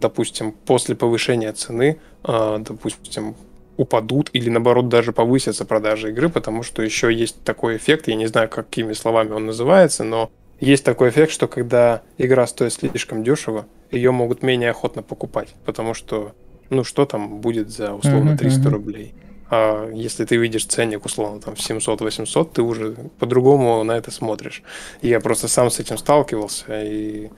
[0.00, 3.34] допустим, после повышения цены, а, допустим,
[3.76, 8.26] упадут или наоборот даже повысятся продажи игры, потому что еще есть такой эффект, я не
[8.26, 13.66] знаю, какими словами он называется, но есть такой эффект, что когда игра стоит слишком дешево,
[13.90, 16.32] ее могут менее охотно покупать, потому что,
[16.68, 19.14] ну что там будет за условно 300 рублей.
[19.50, 24.62] А если ты видишь ценник, условно, там, в 700-800, ты уже по-другому на это смотришь.
[25.02, 27.30] Я просто сам с этим сталкивался, и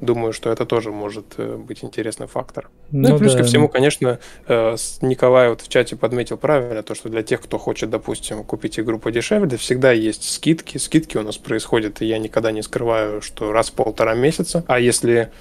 [0.00, 2.70] Думаю, что это тоже может э, быть интересный фактор.
[2.92, 3.38] Ну, ну и плюс да.
[3.38, 7.58] ко всему, конечно, э, Николай вот в чате подметил правильно, то, что для тех, кто
[7.58, 10.78] хочет, допустим, купить игру подешевле, всегда есть скидки.
[10.78, 14.64] Скидки у нас происходят, и я никогда не скрываю, что раз в полтора месяца.
[14.68, 15.32] А если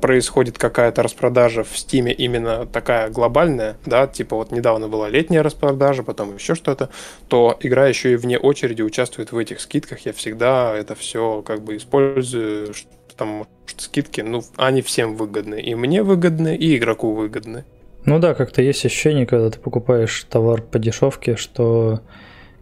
[0.00, 6.04] происходит какая-то распродажа в Стиме именно такая глобальная, да, типа вот недавно была летняя распродажа,
[6.04, 6.90] потом еще что-то,
[7.28, 10.00] то игра еще и вне очереди участвует в этих скидках.
[10.06, 12.74] Я всегда это все как бы использую,
[13.08, 15.60] потому что скидки, ну, они всем выгодны.
[15.60, 17.64] И мне выгодны, и игроку выгодны.
[18.04, 22.02] Ну да, как-то есть ощущение, когда ты покупаешь товар по дешевке, что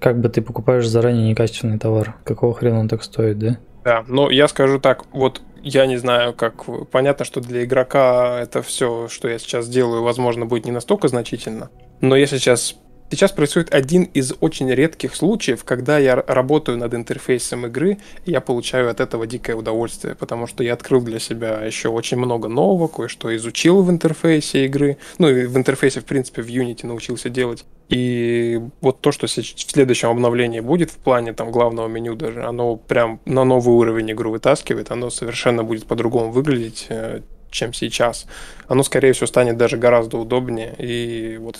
[0.01, 2.17] как бы ты покупаешь заранее некачественный товар.
[2.25, 3.59] Какого хрена он так стоит, да?
[3.85, 6.65] Да, но я скажу так, вот я не знаю, как...
[6.91, 11.71] Понятно, что для игрока это все, что я сейчас делаю, возможно, будет не настолько значительно.
[12.01, 12.77] Но если сейчас
[13.11, 18.41] Сейчас происходит один из очень редких случаев, когда я работаю над интерфейсом игры, и я
[18.41, 22.89] получаю от этого дикое удовольствие, потому что я открыл для себя еще очень много нового,
[22.89, 27.65] кое-что изучил в интерфейсе игры, ну и в интерфейсе, в принципе, в Unity научился делать.
[27.89, 32.77] И вот то, что в следующем обновлении будет в плане там главного меню даже, оно
[32.77, 38.27] прям на новый уровень игру вытаскивает, оно совершенно будет по-другому выглядеть, э, чем сейчас.
[38.67, 40.75] Оно, скорее всего, станет даже гораздо удобнее.
[40.79, 41.59] И вот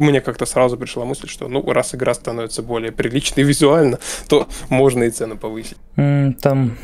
[0.00, 5.04] мне как-то сразу пришла мысль, что ну раз игра становится более приличной визуально, то можно
[5.04, 5.76] и цену повысить.
[5.94, 6.76] Там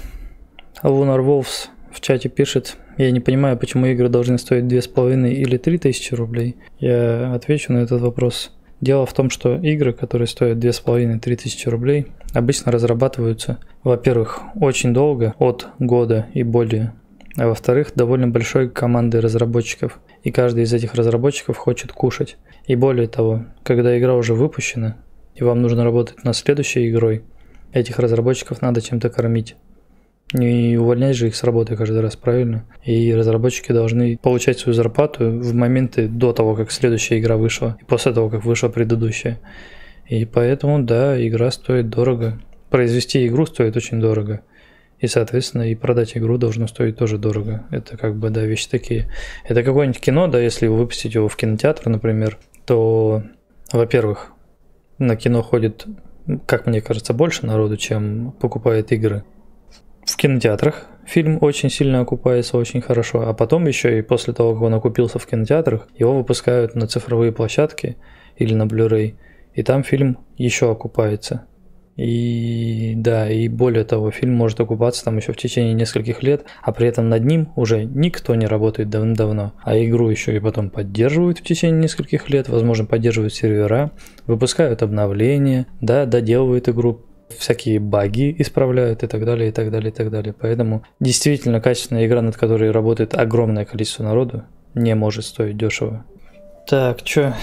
[0.82, 5.34] Lunar Wolves в чате пишет, я не понимаю, почему игры должны стоить две с половиной
[5.34, 6.56] или три тысячи рублей.
[6.78, 8.52] Я отвечу на этот вопрос.
[8.82, 14.42] Дело в том, что игры, которые стоят две с половиной-три тысячи рублей, обычно разрабатываются, во-первых,
[14.60, 16.92] очень долго, от года и более,
[17.36, 22.36] а во-вторых, довольно большой командой разработчиков, и каждый из этих разработчиков хочет кушать.
[22.66, 24.96] И более того, когда игра уже выпущена,
[25.34, 27.22] и вам нужно работать над следующей игрой,
[27.72, 29.56] этих разработчиков надо чем-то кормить.
[30.32, 32.64] Не увольнять же их с работы каждый раз, правильно?
[32.82, 37.84] И разработчики должны получать свою зарплату в моменты до того, как следующая игра вышла, и
[37.84, 39.38] после того, как вышла предыдущая.
[40.08, 42.40] И поэтому, да, игра стоит дорого.
[42.70, 44.40] Произвести игру стоит очень дорого.
[44.98, 47.66] И, соответственно, и продать игру должно стоить тоже дорого.
[47.70, 49.10] Это как бы, да, вещи такие.
[49.44, 53.22] Это какое-нибудь кино, да, если вы выпустите его в кинотеатр, например, то,
[53.72, 54.32] во-первых,
[54.98, 55.86] на кино ходит,
[56.46, 59.24] как мне кажется, больше народу, чем покупает игры.
[60.04, 64.62] В кинотеатрах фильм очень сильно окупается, очень хорошо, а потом еще и после того, как
[64.62, 67.96] он окупился в кинотеатрах, его выпускают на цифровые площадки
[68.36, 69.16] или на Blu-ray,
[69.52, 71.46] и там фильм еще окупается.
[71.96, 76.72] И да, и более того, фильм может окупаться там еще в течение нескольких лет, а
[76.72, 79.52] при этом над ним уже никто не работает давно-давно.
[79.62, 83.92] А игру еще и потом поддерживают в течение нескольких лет, возможно, поддерживают сервера,
[84.26, 87.00] выпускают обновления, да, доделывают игру,
[87.38, 90.34] всякие баги исправляют и так далее, и так далее, и так далее.
[90.38, 96.04] Поэтому действительно качественная игра, над которой работает огромное количество народу, не может стоить дешево.
[96.68, 97.34] Так, что?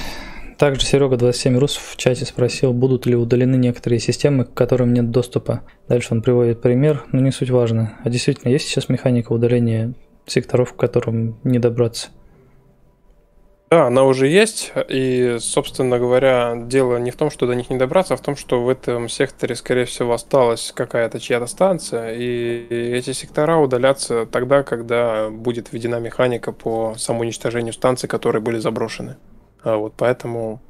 [0.58, 5.12] Также Серега 27 Рус в чате спросил, будут ли удалены некоторые системы, к которым нет
[5.12, 5.62] доступа.
[5.88, 7.98] Дальше он приводит пример, но не суть важно.
[8.04, 9.94] А действительно, есть сейчас механика удаления
[10.26, 12.10] секторов, к которым не добраться?
[13.72, 17.78] Да, она уже есть, и, собственно говоря, дело не в том, что до них не
[17.78, 22.68] добраться, а в том, что в этом секторе, скорее всего, осталась какая-то чья-то станция, и
[22.70, 29.16] эти сектора удалятся тогда, когда будет введена механика по самоуничтожению станций, которые были заброшены.
[29.64, 30.62] А вот поэтому,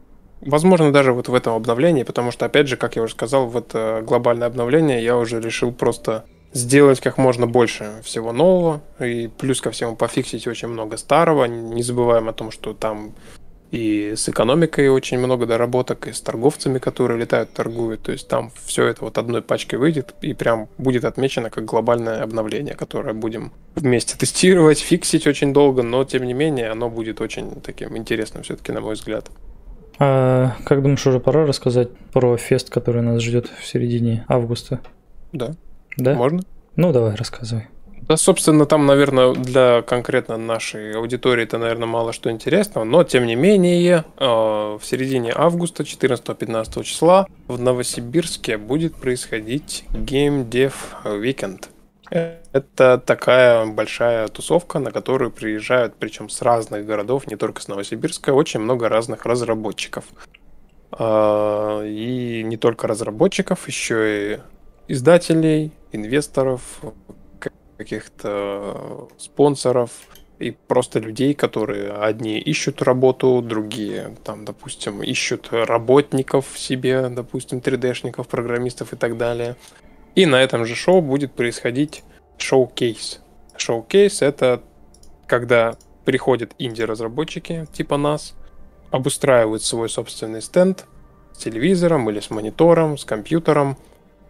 [0.42, 3.58] возможно, даже вот в этом обновлении, потому что, опять же, как я уже сказал, в
[3.58, 9.60] это глобальное обновление я уже решил просто сделать как можно больше всего нового, и плюс
[9.60, 11.46] ко всему пофиксить очень много старого.
[11.46, 13.14] Не забываем о том, что там
[13.74, 18.04] и с экономикой очень много доработок, и с торговцами, которые летают, торгуют.
[18.04, 22.22] То есть там все это вот одной пачкой выйдет и прям будет отмечено как глобальное
[22.22, 27.50] обновление, которое будем вместе тестировать, фиксить очень долго, но тем не менее оно будет очень
[27.62, 29.32] таким интересным все-таки, на мой взгляд.
[29.98, 34.82] А как думаешь, уже пора рассказать про фест, который нас ждет в середине августа?
[35.32, 35.56] Да.
[35.98, 36.14] Да?
[36.14, 36.44] Можно?
[36.76, 37.70] Ну, давай, рассказывай.
[38.08, 43.26] Да, собственно, там, наверное, для конкретно нашей аудитории это, наверное, мало что интересного, но, тем
[43.26, 50.74] не менее, э, в середине августа, 14-15 числа, в Новосибирске будет происходить Game Dev
[51.06, 51.66] Weekend.
[52.10, 58.34] Это такая большая тусовка, на которую приезжают, причем с разных городов, не только с Новосибирска,
[58.34, 60.04] очень много разных разработчиков.
[61.00, 64.40] Э, и не только разработчиков, еще и
[64.90, 66.82] издателей, инвесторов,
[67.84, 69.92] каких-то спонсоров
[70.40, 78.28] и просто людей, которые одни ищут работу, другие, там, допустим, ищут работников себе, допустим, 3D-шников,
[78.28, 79.56] программистов и так далее.
[80.16, 82.04] И на этом же шоу будет происходить
[82.38, 83.22] шоу-кейс.
[83.58, 84.62] Шоу-кейс— это
[85.28, 85.76] когда
[86.06, 88.36] приходят инди-разработчики типа нас,
[88.92, 90.86] обустраивают свой собственный стенд
[91.34, 93.78] с телевизором или с монитором, с компьютером,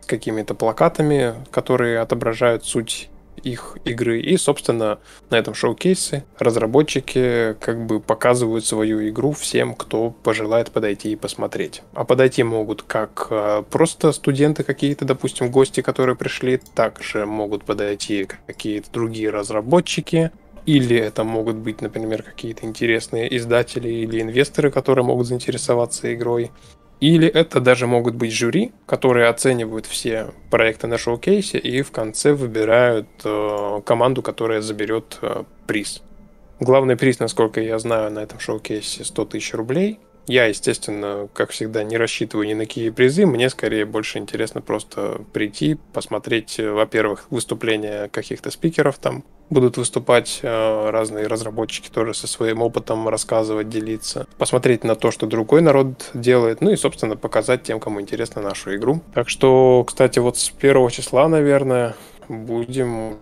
[0.01, 3.10] с какими-то плакатами, которые отображают суть
[3.43, 4.21] их игры.
[4.21, 11.11] И, собственно, на этом шоу-кейсе разработчики как бы показывают свою игру всем, кто пожелает подойти
[11.11, 11.83] и посмотреть.
[11.93, 18.27] А подойти могут как э, просто студенты какие-то, допустим, гости, которые пришли, также могут подойти
[18.47, 20.31] какие-то другие разработчики,
[20.65, 26.51] или это могут быть, например, какие-то интересные издатели или инвесторы, которые могут заинтересоваться игрой.
[27.04, 32.32] Или это даже могут быть жюри, которые оценивают все проекты на шоу-кейсе и в конце
[32.32, 36.01] выбирают э, команду, которая заберет э, приз.
[36.62, 41.84] Главный приз, насколько я знаю, на этом шоу-кейсе 100 тысяч рублей– я, естественно, как всегда,
[41.84, 43.26] не рассчитываю ни на какие призы.
[43.26, 49.24] Мне скорее больше интересно просто прийти, посмотреть, во-первых, выступления каких-то спикеров там.
[49.49, 54.26] Будут выступать э, разные разработчики тоже со своим опытом рассказывать, делиться.
[54.38, 56.61] Посмотреть на то, что другой народ делает.
[56.61, 59.01] Ну и, собственно, показать тем, кому интересно нашу игру.
[59.13, 61.95] Так что, кстати, вот с первого числа, наверное,
[62.30, 63.17] будем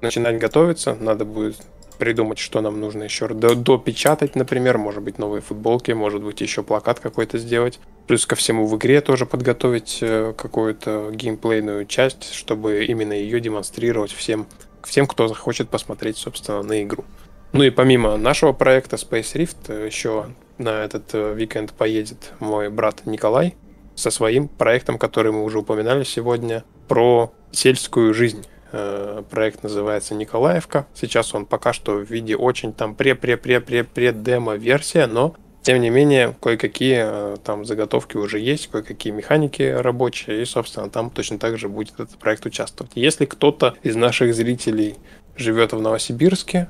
[0.00, 0.96] начинать готовиться.
[0.98, 1.56] Надо будет
[2.00, 6.98] придумать, что нам нужно еще допечатать, например, может быть, новые футболки, может быть, еще плакат
[6.98, 7.78] какой-то сделать.
[8.08, 14.10] Плюс ко всему в игре тоже подготовить э, какую-то геймплейную часть, чтобы именно ее демонстрировать
[14.10, 14.46] всем,
[14.82, 17.04] всем, кто захочет посмотреть, собственно, на игру.
[17.52, 20.26] Ну и помимо нашего проекта Space Rift, э, еще
[20.58, 23.54] на этот уикенд поедет мой брат Николай
[23.94, 30.86] со своим проектом, который мы уже упоминали сегодня, про сельскую жизнь Э, проект называется Николаевка.
[30.94, 37.02] Сейчас он пока что в виде очень там пре-пре-пре-пре-пре-демо версия, но тем не менее, кое-какие
[37.04, 41.94] э, там заготовки уже есть, кое-какие механики рабочие, и, собственно, там точно так же будет
[41.94, 42.92] этот проект участвовать.
[42.94, 44.96] Если кто-то из наших зрителей
[45.36, 46.68] живет в Новосибирске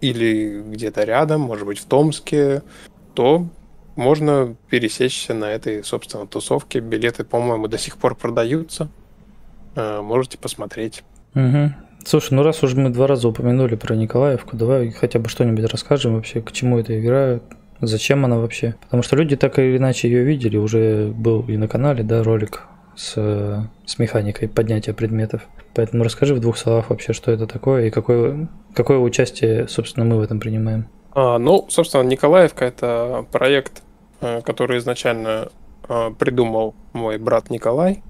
[0.00, 2.62] или где-то рядом, может быть, в Томске,
[3.14, 3.46] то
[3.94, 6.80] можно пересечься на этой, собственно, тусовке.
[6.80, 8.88] Билеты, по-моему, до сих пор продаются.
[9.76, 11.04] Э, можете посмотреть.
[11.34, 11.74] Угу.
[12.04, 16.14] Слушай, ну раз уж мы два раза упомянули про Николаевку, давай хотя бы что-нибудь расскажем
[16.14, 17.40] вообще, к чему эта игра,
[17.80, 18.74] зачем она вообще.
[18.82, 22.62] Потому что люди так или иначе ее видели, уже был и на канале, да, ролик
[22.94, 23.14] с,
[23.86, 25.42] с механикой поднятия предметов.
[25.74, 30.18] Поэтому расскажи в двух словах вообще, что это такое и какое, какое участие, собственно, мы
[30.18, 30.86] в этом принимаем.
[31.14, 33.82] А, ну, собственно, Николаевка это проект,
[34.20, 35.48] э, который изначально
[35.88, 38.02] э, придумал мой брат Николай.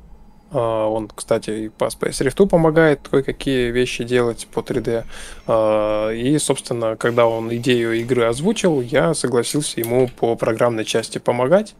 [0.51, 5.05] А, он, кстати, и по Space Rift помогает кое-какие вещи делать по 3D.
[5.47, 11.75] А, и, собственно, когда он идею игры озвучил, я согласился ему по программной части помогать.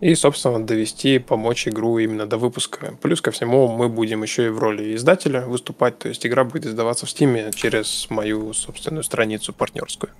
[0.00, 2.94] И, собственно, довести, помочь игру именно до выпуска.
[3.00, 6.66] Плюс ко всему, мы будем еще и в роли издателя выступать, то есть игра будет
[6.66, 10.10] издаваться в Steam через мою собственную страницу партнерскую.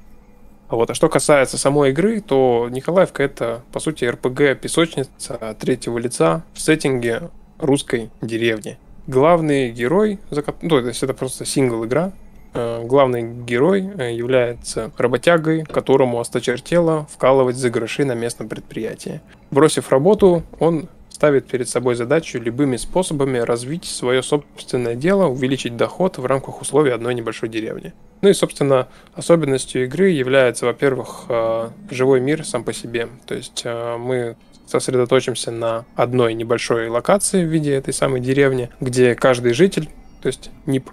[0.68, 6.60] Вот, а что касается самой игры, то Николаевка это, по сути, RPG-песочница третьего лица в
[6.60, 7.30] сеттинге
[7.62, 8.76] русской деревни.
[9.06, 12.12] Главный герой, ну, то есть это просто сингл-игра,
[12.54, 19.20] э, главный герой э, является работягой, которому осточертело вкалывать за гроши на местном предприятии.
[19.50, 26.18] Бросив работу, он ставит перед собой задачу любыми способами развить свое собственное дело, увеличить доход
[26.18, 27.92] в рамках условий одной небольшой деревни.
[28.22, 33.08] Ну и, собственно, особенностью игры является, во-первых, э, живой мир сам по себе.
[33.26, 34.36] То есть мы
[34.66, 39.88] сосредоточимся на одной небольшой локации в виде этой самой деревни, где каждый житель,
[40.22, 40.90] то есть НИП,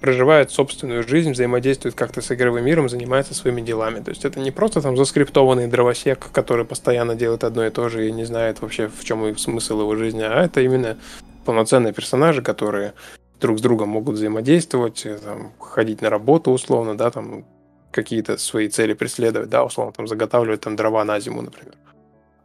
[0.00, 4.00] проживает собственную жизнь, взаимодействует как-то с игровым миром, занимается своими делами.
[4.00, 8.08] То есть это не просто там заскриптованный дровосек, который постоянно делает одно и то же
[8.08, 10.98] и не знает вообще, в чем смысл его жизни, а это именно
[11.44, 12.94] полноценные персонажи, которые
[13.40, 17.44] друг с другом могут взаимодействовать, э, там, ходить на работу условно, да, там
[17.90, 21.74] какие-то свои цели преследовать, да, условно, там заготавливать там дрова на зиму, например.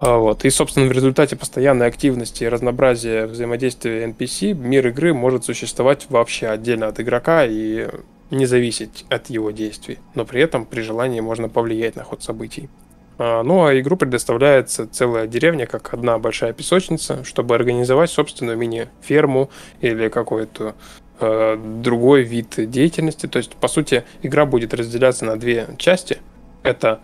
[0.05, 0.43] А, вот.
[0.43, 6.47] И, собственно, в результате постоянной активности и разнообразия взаимодействия NPC мир игры может существовать вообще
[6.47, 7.87] отдельно от игрока и
[8.29, 9.99] не зависеть от его действий.
[10.13, 12.69] Но при этом при желании можно повлиять на ход событий.
[13.17, 19.51] А, ну а игру предоставляется целая деревня, как одна большая песочница, чтобы организовать собственную мини-ферму
[19.79, 20.75] или какой-то
[21.21, 23.27] э, другой вид деятельности.
[23.27, 26.17] То есть, по сути, игра будет разделяться на две части.
[26.61, 26.99] Это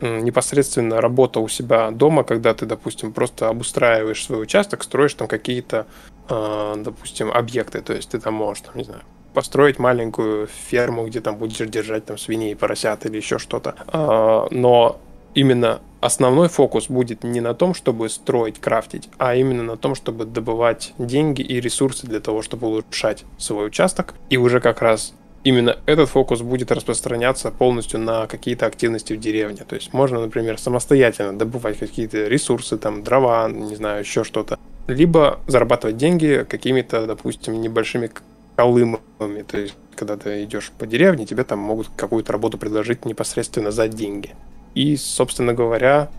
[0.00, 5.86] непосредственно работа у себя дома, когда ты, допустим, просто обустраиваешь свой участок, строишь там какие-то,
[6.28, 7.80] э, допустим, объекты.
[7.80, 9.02] То есть ты там можешь, там, не знаю,
[9.34, 13.74] построить маленькую ферму, где там будешь держать там свиней, поросят или еще что-то.
[13.92, 15.00] Э, но
[15.34, 20.24] именно основной фокус будет не на том, чтобы строить, крафтить, а именно на том, чтобы
[20.24, 24.14] добывать деньги и ресурсы для того, чтобы улучшать свой участок.
[24.30, 25.14] И уже как раз
[25.44, 29.64] именно этот фокус будет распространяться полностью на какие-то активности в деревне.
[29.66, 34.58] То есть можно, например, самостоятельно добывать какие-то ресурсы, там дрова, не знаю, еще что-то.
[34.86, 38.10] Либо зарабатывать деньги какими-то, допустим, небольшими
[38.56, 39.42] колымами.
[39.46, 43.88] То есть, когда ты идешь по деревне, тебе там могут какую-то работу предложить непосредственно за
[43.88, 44.34] деньги.
[44.74, 46.10] И, собственно говоря,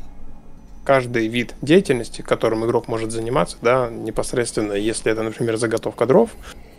[0.83, 6.31] каждый вид деятельности, которым игрок может заниматься, да, непосредственно, если это, например, заготовка дров,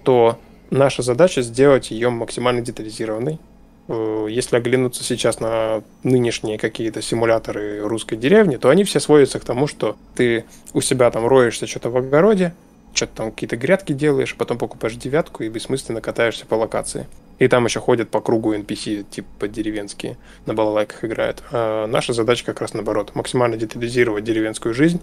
[0.03, 0.39] то
[0.73, 3.39] наша задача сделать ее максимально детализированной.
[3.89, 9.45] Э, если оглянуться сейчас на нынешние какие-то симуляторы русской деревни, то они все сводятся к
[9.45, 12.55] тому, что ты у себя там роешься что-то в огороде,
[12.95, 17.07] что-то там какие-то грядки делаешь, потом покупаешь девятку и бессмысленно катаешься по локации.
[17.39, 20.17] И там еще ходят по кругу NPC, типа деревенские,
[20.47, 21.43] на балалайках играют.
[21.51, 23.15] А наша задача как раз наоборот.
[23.15, 25.01] Максимально детализировать деревенскую жизнь,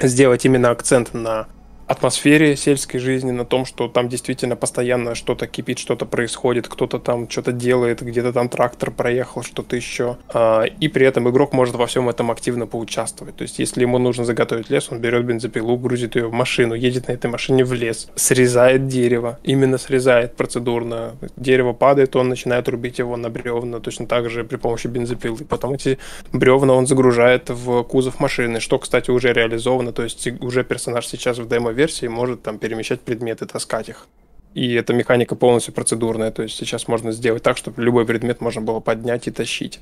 [0.00, 1.48] сделать именно акцент на
[1.86, 7.30] атмосфере сельской жизни, на том, что там действительно постоянно что-то кипит, что-то происходит, кто-то там
[7.30, 10.16] что-то делает, где-то там трактор проехал, что-то еще.
[10.28, 13.36] А, и при этом игрок может во всем этом активно поучаствовать.
[13.36, 17.08] То есть, если ему нужно заготовить лес, он берет бензопилу, грузит ее в машину, едет
[17.08, 21.16] на этой машине в лес, срезает дерево, именно срезает процедурно.
[21.36, 25.44] Дерево падает, он начинает рубить его на бревна, точно так же при помощи бензопилы.
[25.48, 25.98] Потом эти
[26.32, 31.38] бревна он загружает в кузов машины, что, кстати, уже реализовано, то есть уже персонаж сейчас
[31.38, 34.06] в демо версии может там перемещать предметы, таскать их.
[34.54, 38.62] И эта механика полностью процедурная, то есть сейчас можно сделать так, чтобы любой предмет можно
[38.62, 39.80] было поднять и тащить.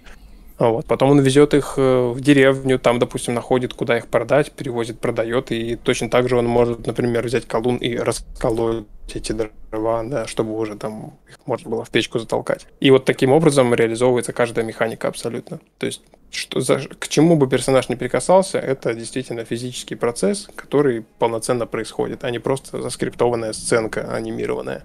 [0.59, 0.87] Вот.
[0.87, 5.51] Потом он везет их э, в деревню, там, допустим, находит, куда их продать, перевозит, продает,
[5.51, 10.57] и точно так же он может, например, взять колун и расколоть эти дрова, да, чтобы
[10.57, 12.67] уже там их можно было в печку затолкать.
[12.81, 15.61] И вот таким образом реализовывается каждая механика абсолютно.
[15.79, 21.05] То есть что за, к чему бы персонаж не прикасался, это действительно физический процесс, который
[21.19, 24.85] полноценно происходит, а не просто заскриптованная сценка анимированная.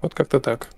[0.00, 0.68] Вот как-то так.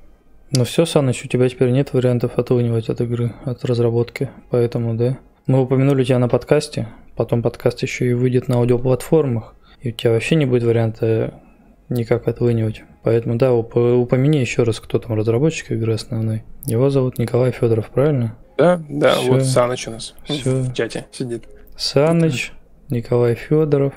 [0.55, 5.19] Ну все, Саныч, у тебя теперь нет вариантов отлынивать от игры, от разработки, поэтому, да.
[5.47, 10.13] Мы упомянули тебя на подкасте, потом подкаст еще и выйдет на аудиоплатформах, и у тебя
[10.13, 11.41] вообще не будет варианта
[11.89, 12.83] никак отлынивать.
[13.03, 16.45] Поэтому, да, уп- упомяни еще раз, кто там разработчик игры основной.
[16.67, 18.37] Его зовут Николай Федоров, правильно?
[18.59, 19.33] Да, да, Всё.
[19.33, 20.61] вот Саныч у нас Всё.
[20.63, 21.45] в чате сидит.
[21.77, 22.53] Саныч,
[22.91, 23.95] Николай Федоров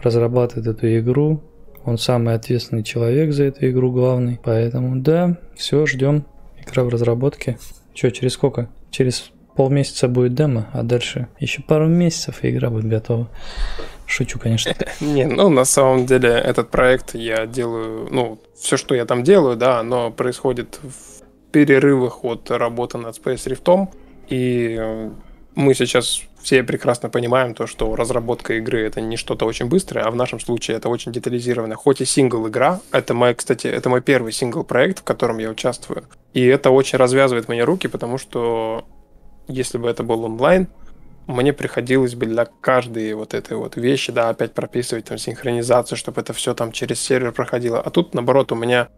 [0.00, 1.42] разрабатывает эту игру,
[1.84, 4.40] он самый ответственный человек за эту игру, главный.
[4.42, 6.24] Поэтому да, все, ждем.
[6.64, 7.58] Игра в разработке.
[7.94, 8.68] Че, через сколько?
[8.90, 13.28] Через полмесяца будет демо, а дальше еще пару месяцев и игра будет готова.
[14.06, 14.74] Шучу, конечно.
[15.00, 19.56] Не, ну на самом деле этот проект я делаю, ну все, что я там делаю,
[19.56, 23.88] да, оно происходит в перерывах от работы над Space Rift,
[24.28, 25.10] и
[25.54, 30.10] мы сейчас все прекрасно понимаем то, что разработка игры это не что-то очень быстрое, а
[30.10, 31.76] в нашем случае это очень детализированно.
[31.76, 35.50] Хоть и сингл игра, это мой, кстати, это мой первый сингл проект, в котором я
[35.50, 36.04] участвую.
[36.34, 38.84] И это очень развязывает мои руки, потому что
[39.48, 40.68] если бы это был онлайн,
[41.26, 46.20] мне приходилось бы для каждой вот этой вот вещи, да, опять прописывать там синхронизацию, чтобы
[46.20, 47.80] это все там через сервер проходило.
[47.80, 48.88] А тут, наоборот, у меня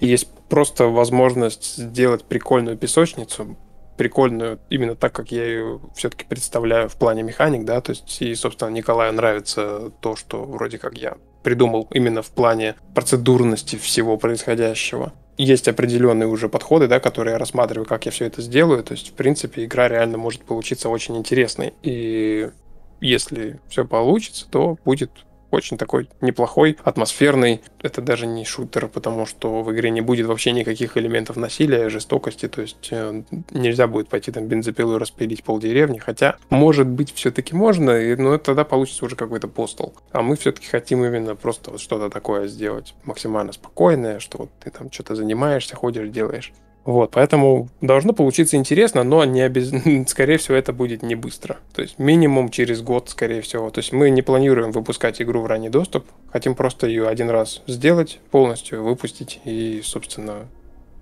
[0.00, 3.56] есть просто возможность сделать прикольную песочницу,
[3.96, 8.34] прикольную именно так, как я ее все-таки представляю в плане механик, да, то есть и,
[8.34, 15.12] собственно, Николаю нравится то, что вроде как я придумал именно в плане процедурности всего происходящего.
[15.38, 18.82] Есть определенные уже подходы, да, которые я рассматриваю, как я все это сделаю.
[18.82, 21.74] То есть, в принципе, игра реально может получиться очень интересной.
[21.82, 22.50] И
[23.00, 25.10] если все получится, то будет
[25.50, 27.62] очень такой неплохой, атмосферный.
[27.82, 32.48] Это даже не шутер, потому что в игре не будет вообще никаких элементов насилия, жестокости,
[32.48, 37.54] то есть э, нельзя будет пойти там бензопилу распилить пол деревни, хотя, может быть, все-таки
[37.54, 39.94] можно, но тогда получится уже какой-то постол.
[40.12, 44.70] А мы все-таки хотим именно просто вот что-то такое сделать максимально спокойное, что вот ты
[44.70, 46.52] там что-то занимаешься, ходишь, делаешь.
[46.86, 49.72] Вот, поэтому должно получиться интересно, но не обез...
[50.08, 51.56] скорее всего это будет не быстро.
[51.74, 53.70] То есть минимум через год, скорее всего.
[53.70, 57.62] То есть мы не планируем выпускать игру в ранний доступ, хотим просто ее один раз
[57.66, 60.46] сделать, полностью выпустить и, собственно,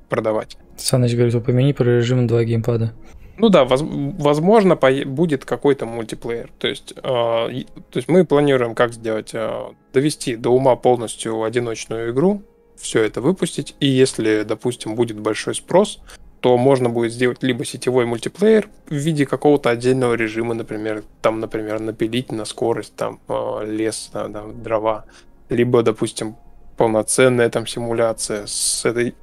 [0.09, 0.57] продавать.
[0.78, 2.95] Саныч говорит, упомяни про режим 2 геймпада.
[3.37, 6.51] Ну да, воз, возможно, по, будет какой-то мультиплеер.
[6.59, 12.12] То есть, э, то есть мы планируем как сделать, э, довести до ума полностью одиночную
[12.12, 12.43] игру,
[12.77, 13.75] все это выпустить.
[13.81, 16.01] И если, допустим, будет большой спрос,
[16.41, 21.81] то можно будет сделать либо сетевой мультиплеер в виде какого-то отдельного режима, например, там, например,
[21.81, 25.07] напилить на скорость, там, э, лес, там, дрова,
[25.49, 26.37] либо, допустим,
[26.77, 29.14] полноценная там симуляция с этой,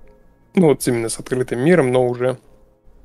[0.56, 2.38] ну, вот именно с открытым миром, но уже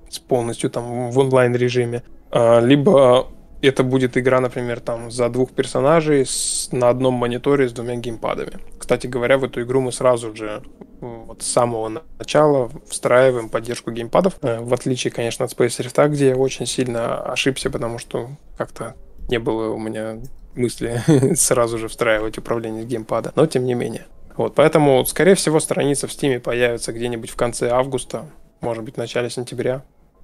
[0.08, 2.02] с полностью там в онлайн режиме.
[2.30, 3.28] А, либо
[3.62, 8.58] это будет игра, например, там за двух персонажей с, на одном мониторе с двумя геймпадами.
[8.86, 10.62] Кстати говоря, в эту игру мы сразу же
[11.00, 14.34] вот с самого начала встраиваем поддержку геймпадов.
[14.42, 18.94] Э, в отличие, конечно, от Space Rift, где я очень сильно ошибся, потому что как-то
[19.28, 20.18] не было у меня
[20.54, 21.02] мысли
[21.34, 23.32] сразу же встраивать управление геймпада.
[23.34, 24.06] Но тем не менее.
[24.36, 28.26] Вот, поэтому, скорее всего, страница в Steam появится где-нибудь в конце августа,
[28.60, 29.82] может быть, в начале сентября,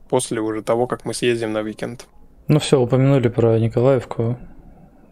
[0.08, 2.06] после уже того, как мы съездим на уикенд.
[2.46, 4.38] Ну все, упомянули про Николаевку.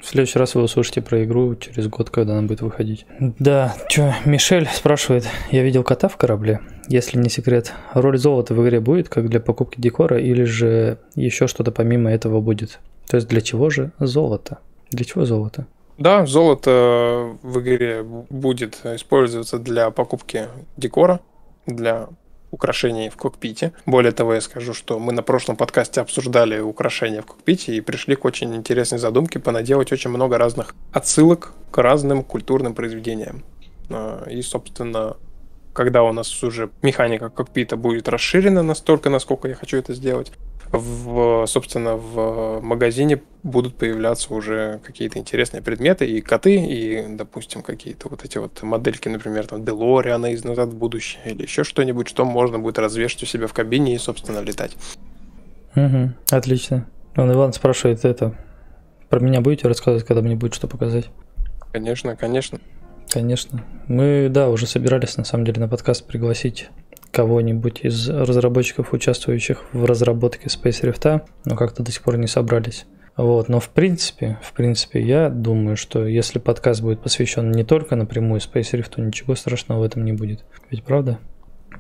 [0.02, 3.06] В следующий раз вы услышите про игру через год, когда она будет выходить.
[3.18, 6.60] Да, чё, Мишель спрашивает, я видел кота в корабле.
[6.88, 11.46] Если не секрет, роль золота в игре будет как для покупки декора или же еще
[11.46, 12.80] что-то помимо этого будет?
[13.08, 14.58] То есть для чего же золото?
[14.90, 15.66] Для чего золото?
[15.98, 20.46] Да, золото в игре будет использоваться для покупки
[20.78, 21.20] декора,
[21.66, 22.08] для
[22.50, 23.72] украшений в кокпите.
[23.86, 28.16] Более того, я скажу, что мы на прошлом подкасте обсуждали украшения в кокпите и пришли
[28.16, 33.44] к очень интересной задумке понаделать очень много разных отсылок к разным культурным произведениям.
[33.88, 35.16] А, и, собственно,
[35.72, 40.32] когда у нас уже механика кокпита будет расширена настолько, насколько я хочу это сделать,
[40.72, 48.08] в, собственно, в магазине будут появляться уже какие-то интересные предметы, и коты, и, допустим, какие-то
[48.08, 52.24] вот эти вот модельки, например, там, Делориана из «Назад в будущее», или еще что-нибудь, что
[52.24, 54.76] можно будет развешать у себя в кабине и, собственно, летать.
[55.74, 56.86] Угу, отлично.
[57.16, 58.36] Он Иван спрашивает это.
[59.08, 61.10] Про меня будете рассказывать, когда мне будет что показать?
[61.72, 62.60] Конечно, конечно.
[63.08, 63.64] Конечно.
[63.88, 66.68] Мы, да, уже собирались, на самом деле, на подкаст пригласить
[67.10, 72.86] кого-нибудь из разработчиков, участвующих в разработке Space Rift, но как-то до сих пор не собрались.
[73.16, 77.96] Вот, но в принципе, в принципе, я думаю, что если подкаст будет посвящен не только
[77.96, 80.44] напрямую Space Rift, то ничего страшного в этом не будет.
[80.70, 81.18] Ведь правда?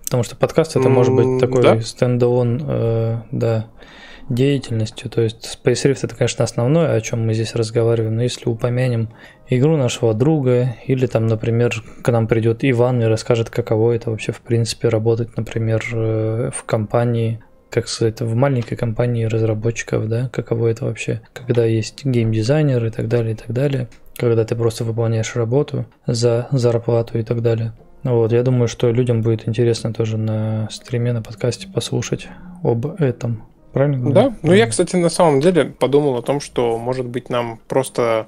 [0.04, 1.80] Потому что подкаст это может быть такой да?
[1.80, 3.66] стендалон, э, да,
[4.30, 5.10] деятельностью.
[5.10, 9.10] То есть Space Rift это, конечно, основное, о чем мы здесь разговариваем, но если упомянем
[9.48, 14.32] игру нашего друга, или там, например, к нам придет Иван и расскажет, каково это вообще
[14.32, 20.68] в принципе работать, например, э, в компании, как сказать, в маленькой компании разработчиков, да, каково
[20.68, 25.34] это вообще, когда есть геймдизайнер и так далее, и так далее, когда ты просто выполняешь
[25.34, 27.72] работу за зарплату и так далее.
[28.02, 32.28] Вот, я думаю, что людям будет интересно тоже на стриме, на подкасте послушать
[32.62, 33.44] об этом.
[33.72, 34.10] Правильно?
[34.12, 34.36] Да.
[34.42, 38.26] Ну, я, кстати, на самом деле подумал о том, что, может быть, нам просто...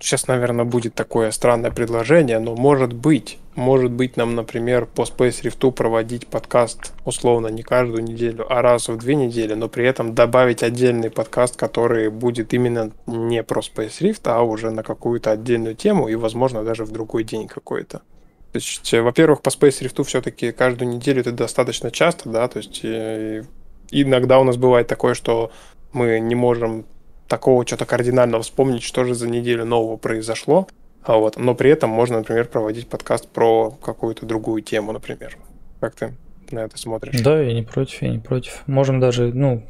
[0.00, 5.42] Сейчас, наверное, будет такое странное предложение, но может быть, может быть, нам, например, по Space
[5.42, 10.14] Rift проводить подкаст условно не каждую неделю, а раз в две недели, но при этом
[10.14, 15.74] добавить отдельный подкаст, который будет именно не про Space Rift, а уже на какую-то отдельную
[15.74, 18.02] тему и, возможно, даже в другой день какой-то.
[18.52, 22.82] То есть, во-первых, по Space Rift все-таки каждую неделю это достаточно часто, да, то есть
[23.90, 25.50] иногда у нас бывает такое, что
[25.92, 26.86] мы не можем
[27.28, 30.68] такого что-то кардинального вспомнить, что же за неделю нового произошло.
[31.02, 35.38] А вот, но при этом можно, например, проводить подкаст про какую-то другую тему, например.
[35.80, 36.14] Как ты
[36.50, 37.20] на это смотришь?
[37.20, 38.62] Да, я не против, я не против.
[38.66, 39.62] Можем даже, ну,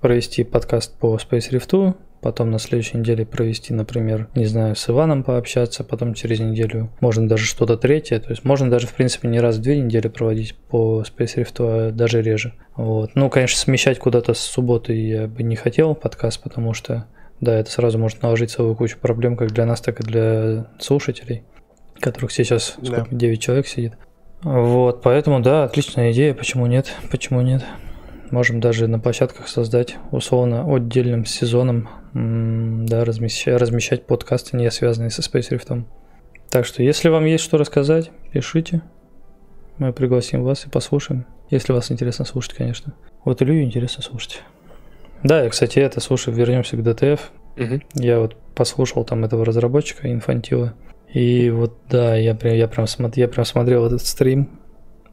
[0.00, 5.24] провести подкаст по Space Rift, потом на следующей неделе провести, например, не знаю, с Иваном
[5.24, 9.40] пообщаться, потом через неделю можно даже что-то третье, то есть можно даже, в принципе, не
[9.40, 12.54] раз в две недели проводить по Space Rift, а даже реже.
[12.76, 13.10] Вот.
[13.16, 17.06] Ну, конечно, смещать куда-то с субботы я бы не хотел подкаст, потому что,
[17.40, 21.42] да, это сразу может наложить целую кучу проблем как для нас, так и для слушателей,
[21.98, 23.16] которых сейчас сколько, да.
[23.16, 23.94] 9 человек сидит.
[24.42, 27.64] Вот, поэтому, да, отличная идея, почему нет, почему нет.
[28.30, 35.22] Можем даже на площадках создать условно отдельным сезоном, да, размещать, размещать подкасты, не связанные со
[35.22, 35.84] Space Rift.
[36.50, 38.82] Так что, если вам есть что рассказать, пишите.
[39.78, 41.26] Мы пригласим вас и послушаем.
[41.48, 42.94] Если вас интересно слушать, конечно.
[43.24, 44.42] Вот Илью интересно слушать.
[45.22, 47.20] Да, и, кстати, это, слушай, вернемся к DTF.
[47.56, 47.80] Угу.
[47.94, 50.74] Я вот послушал там этого разработчика, Инфантила.
[51.12, 54.60] И вот, да, я, прям, я, прям, я прям смотрел этот стрим,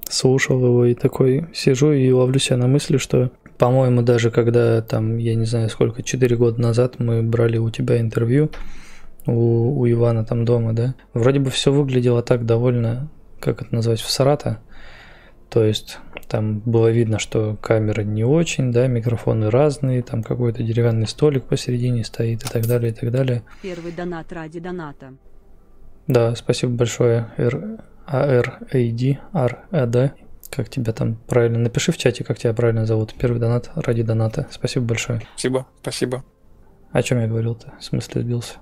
[0.10, 5.18] слушал его и такой сижу и ловлю себя на мысли, что, по-моему, даже когда там,
[5.18, 8.50] я не знаю сколько, 4 года назад мы брали у тебя интервью,
[9.28, 13.10] у, у Ивана там дома, да, вроде бы все выглядело так довольно,
[13.42, 14.60] как это назвать, в Сарата.
[15.50, 15.98] То есть
[16.28, 22.06] там было видно, что камера не очень, да, микрофоны разные, там какой-то деревянный столик посередине
[22.06, 23.44] стоит и так далее, и так далее.
[23.62, 25.14] Первый донат ради доната.
[26.08, 27.28] Да, спасибо большое,
[28.08, 30.12] ARAD, RAD.
[30.52, 31.60] Как тебя там правильно?
[31.60, 33.14] Напиши в чате, как тебя правильно зовут.
[33.14, 34.48] Первый донат ради доната.
[34.52, 35.22] Спасибо большое.
[35.34, 36.24] Спасибо, спасибо.
[36.92, 37.74] О чем я говорил-то?
[37.80, 38.56] В смысле сбился?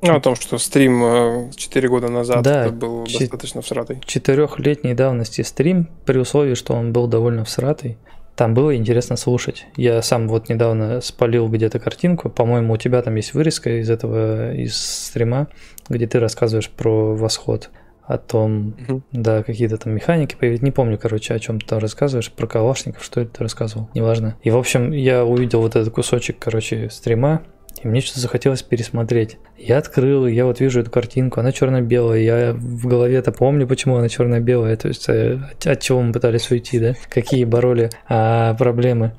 [0.00, 4.00] Ну, о том, что стрим 4 э, года назад да, был ч- достаточно всратый.
[4.06, 7.98] Четырехлетней давности стрим, при условии, что он был довольно всратый.
[8.36, 9.66] там было интересно слушать.
[9.76, 14.54] Я сам вот недавно спалил где-то картинку, по-моему, у тебя там есть вырезка из этого,
[14.54, 15.48] из стрима,
[15.88, 17.70] где ты рассказываешь про восход
[18.08, 19.02] о том, Мгм.
[19.12, 20.62] да, какие-то там механики появились.
[20.62, 24.36] Не помню, короче, о чем ты там рассказываешь, про калашников, что это ты рассказывал, неважно.
[24.42, 27.42] И, в общем, я увидел вот этот кусочек, короче, стрима,
[27.82, 29.38] и мне что-то захотелось пересмотреть.
[29.58, 32.20] Я открыл, я вот вижу эту картинку, она черно-белая.
[32.20, 34.76] Я в голове-то помню, почему она черно-белая.
[34.76, 36.94] То есть э, от, от чего мы пытались уйти, да?
[37.08, 39.12] Какие бороли а, проблемы.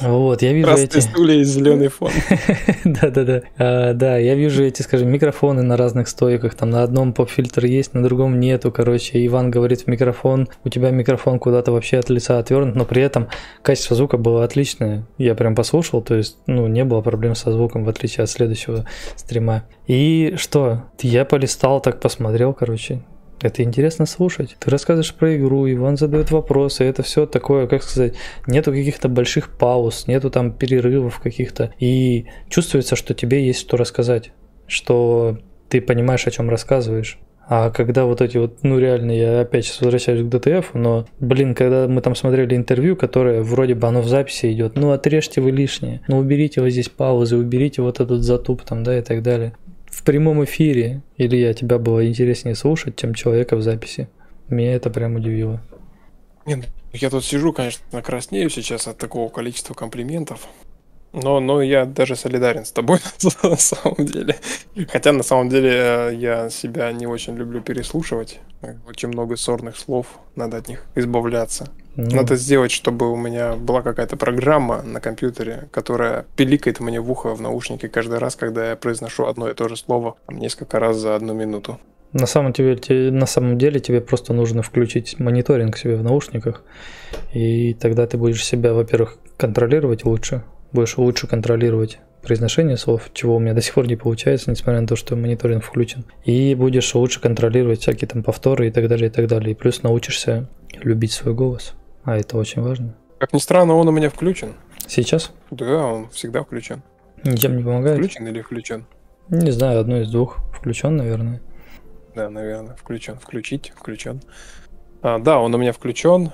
[0.00, 0.98] Вот, я вижу Красные эти...
[1.00, 2.10] стулья и зеленый фон.
[2.84, 3.42] Да-да-да.
[3.58, 6.54] А, Да, я вижу эти, скажем, микрофоны на разных стойках.
[6.54, 8.70] Там на одном поп-фильтр есть, на другом нету.
[8.70, 13.02] Короче, Иван говорит в микрофон, у тебя микрофон куда-то вообще от лица отвернут, но при
[13.02, 13.28] этом
[13.62, 15.04] качество звука было отличное.
[15.18, 18.86] Я прям послушал, то есть, ну, не было проблем со звуком, в отличие от следующего
[19.16, 19.64] стрима.
[19.86, 20.84] И что?
[21.00, 23.02] Я полистал, так посмотрел, короче.
[23.40, 24.56] Это интересно слушать.
[24.58, 28.14] Ты рассказываешь про игру, Иван задает вопросы, это все такое, как сказать,
[28.46, 31.72] нету каких-то больших пауз, нету там перерывов каких-то.
[31.78, 34.32] И чувствуется, что тебе есть что рассказать,
[34.66, 37.18] что ты понимаешь, о чем рассказываешь.
[37.48, 41.54] А когда вот эти вот, ну реально, я опять сейчас возвращаюсь к ДТФ, но, блин,
[41.54, 45.52] когда мы там смотрели интервью, которое вроде бы оно в записи идет, ну отрежьте вы
[45.52, 49.54] лишнее, ну уберите вот здесь паузы, уберите вот этот затуп там, да, и так далее.
[49.86, 54.08] В прямом эфире, Илья, тебя было интереснее слушать, чем человека в записи.
[54.48, 55.62] Меня это прям удивило.
[56.46, 60.48] Не, ну, я тут сижу, конечно, краснею сейчас от такого количества комплиментов.
[61.12, 62.98] Но, но я даже солидарен с тобой
[63.42, 64.36] на самом деле.
[64.88, 68.40] Хотя на самом деле э, я себя не очень люблю переслушивать.
[68.88, 71.68] Очень много сорных слов, надо от них избавляться.
[71.94, 77.10] Ну, Надо сделать, чтобы у меня была какая-то программа на компьютере, которая пиликает мне в
[77.10, 80.96] ухо в наушнике каждый раз, когда я произношу одно и то же слово несколько раз
[80.96, 81.78] за одну минуту.
[82.12, 86.62] На самом, деле, те- на самом деле тебе просто нужно включить мониторинг себе в наушниках,
[87.32, 90.42] и тогда ты будешь себя, во-первых, контролировать лучше,
[90.72, 94.86] будешь лучше контролировать произношение слов, чего у меня до сих пор не получается, несмотря на
[94.86, 96.04] то, что мониторинг включен.
[96.24, 99.52] И будешь лучше контролировать всякие там повторы и так далее, и так далее.
[99.52, 100.48] И плюс научишься
[100.82, 102.96] любить свой голос, а это очень важно.
[103.18, 104.54] Как ни странно, он у меня включен.
[104.88, 106.82] Сейчас Да, он всегда включен.
[107.24, 107.98] ничем не помогает.
[107.98, 108.86] Включен или включен?
[109.28, 110.38] Не знаю, одно из двух.
[110.52, 111.40] Включен, наверное.
[112.14, 113.18] Да, наверное, включен.
[113.18, 114.20] Включить, включен.
[115.02, 116.30] А, да, он у меня включен.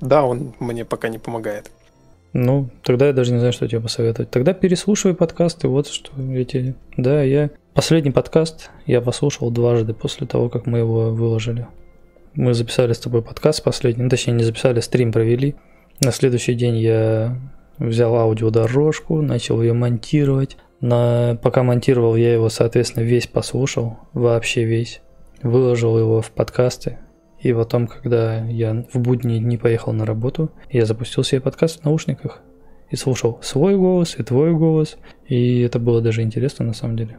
[0.00, 1.70] Да, он мне пока не помогает.
[2.34, 4.28] Ну, тогда я даже не знаю, что тебе посоветовать.
[4.28, 6.74] Тогда переслушивай подкасты, вот что эти...
[6.96, 7.50] Да, я...
[7.74, 11.68] Последний подкаст я послушал дважды после того, как мы его выложили.
[12.34, 15.54] Мы записали с тобой подкаст последний, ну, точнее, не записали, стрим провели.
[16.00, 17.38] На следующий день я
[17.78, 20.56] взял аудиодорожку, начал ее монтировать.
[20.80, 21.38] На...
[21.40, 25.02] Пока монтировал, я его, соответственно, весь послушал, вообще весь.
[25.44, 26.98] Выложил его в подкасты.
[27.44, 31.84] И потом, когда я в будние дни поехал на работу, я запустил себе подкаст в
[31.84, 32.40] наушниках
[32.88, 34.96] и слушал свой голос и твой голос.
[35.26, 37.18] И это было даже интересно на самом деле.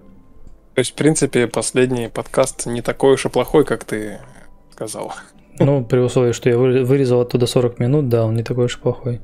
[0.74, 4.18] То есть, в принципе, последний подкаст не такой уж и плохой, как ты
[4.72, 5.14] сказал.
[5.60, 8.78] Ну, при условии, что я вы- вырезал оттуда 40 минут, да, он не такой уж
[8.78, 9.22] и плохой.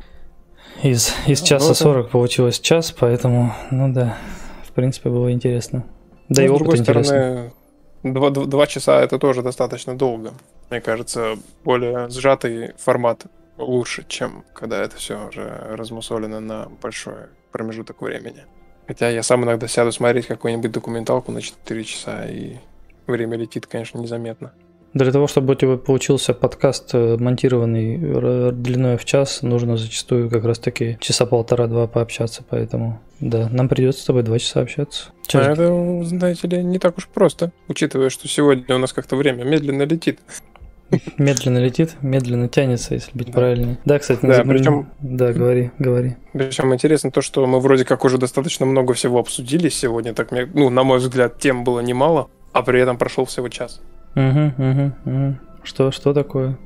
[0.83, 4.17] Из, из Ну, часа это- 40 получилось час, поэтому, ну да,
[4.67, 5.83] в принципе, было интересно.
[6.29, 7.51] Да Но, и с другой стороны,
[8.03, 10.31] два- два часа это тоже достаточно долго.
[10.71, 13.25] Мне кажется, более сжатый формат
[13.57, 18.45] лучше, чем когда это все уже размусолено на большой промежуток времени.
[18.87, 22.55] Хотя я сам иногда сяду смотреть какую-нибудь документалку на 4 часа, и
[23.05, 24.53] время летит, конечно, незаметно.
[24.93, 30.45] Для того, чтобы у тебя получился подкаст, э, монтированный длиной в час, нужно зачастую как
[30.45, 35.11] раз таки часа полтора-два пообщаться, поэтому да, нам придется с тобой два часа общаться.
[35.27, 39.15] Чё А это, знаете ли, не так уж просто, учитывая, что сегодня у нас как-то
[39.17, 40.19] время медленно летит.
[41.17, 43.33] Медленно летит, медленно тянется, если быть Да.
[43.33, 43.77] правильнее.
[43.85, 46.17] Да, кстати, Да, причем- Да, говори, говори.
[46.33, 50.47] Причем интересно то, что мы вроде как уже достаточно много всего обсудили сегодня, так мне,
[50.53, 53.81] ну, на мой взгляд, тем было немало, а при этом прошел всего час.
[54.15, 55.35] Угу, угу, угу.
[55.63, 56.57] Что, что такое?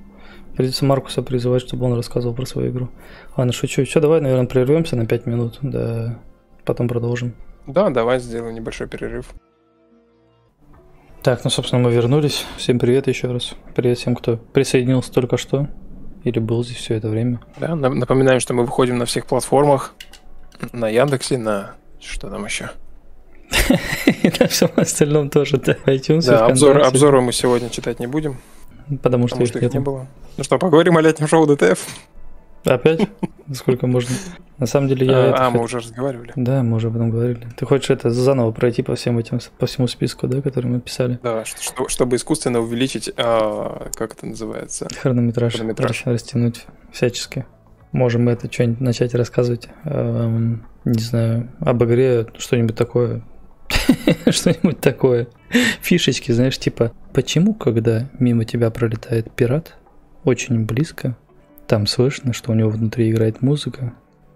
[0.55, 2.89] Придется Маркуса призывать, чтобы он рассказывал про свою игру.
[3.35, 3.85] Ладно, шучу.
[3.85, 6.17] Что, давай, наверное, прервемся на 5 минут, да,
[6.63, 7.33] потом продолжим.
[7.67, 9.33] Да, давай сделаем небольшой перерыв.
[11.25, 12.45] Так, ну, собственно, мы вернулись.
[12.55, 13.55] Всем привет еще раз.
[13.73, 15.67] Привет всем, кто присоединился только что
[16.23, 17.39] или был здесь все это время.
[17.57, 19.95] Да, на- напоминаем, что мы выходим на всех платформах,
[20.71, 22.69] на Яндексе, на что там еще.
[24.05, 28.37] И на всем остальном тоже, да, iTunes, Да, обзор, обзоры мы сегодня читать не будем,
[29.01, 29.77] потому что потому их что их нету.
[29.77, 30.07] не было.
[30.37, 31.83] Ну что, поговорим о летнем шоу ДТФ?
[32.65, 33.09] Опять?
[33.53, 34.09] Сколько можно?
[34.57, 35.25] На самом деле я...
[35.27, 36.31] это А, мы хот- уже разговаривали.
[36.35, 37.47] Да, мы уже об этом говорили.
[37.57, 41.19] Ты хочешь это заново пройти по всем этим, по всему списку, да, который мы писали?
[41.21, 44.87] Да, что- что- чтобы искусственно увеличить, а, как это называется?
[44.99, 45.53] Хронометраж.
[45.53, 46.05] Хронометраж.
[46.05, 47.45] рас- Растянуть всячески.
[47.91, 49.67] Можем мы это что-нибудь начать рассказывать.
[49.83, 53.21] Эм, не знаю, об игре что-нибудь такое.
[54.29, 55.27] что-нибудь такое.
[55.81, 59.75] Фишечки, знаешь, типа, почему, когда мимо тебя пролетает пират,
[60.23, 61.15] очень близко,
[61.67, 63.93] там слышно, что у него внутри играет музыка,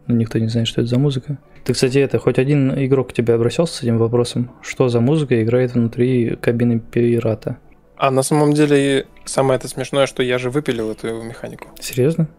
[0.08, 1.38] но никто не знает, что это за музыка.
[1.64, 4.52] Ты, кстати, это, хоть один игрок к тебе обращался с этим вопросом?
[4.62, 7.58] Что за музыка играет внутри кабины пирата?
[7.98, 11.68] А на самом деле, самое это смешное, что я же выпилил эту механику.
[11.80, 12.30] Серьезно?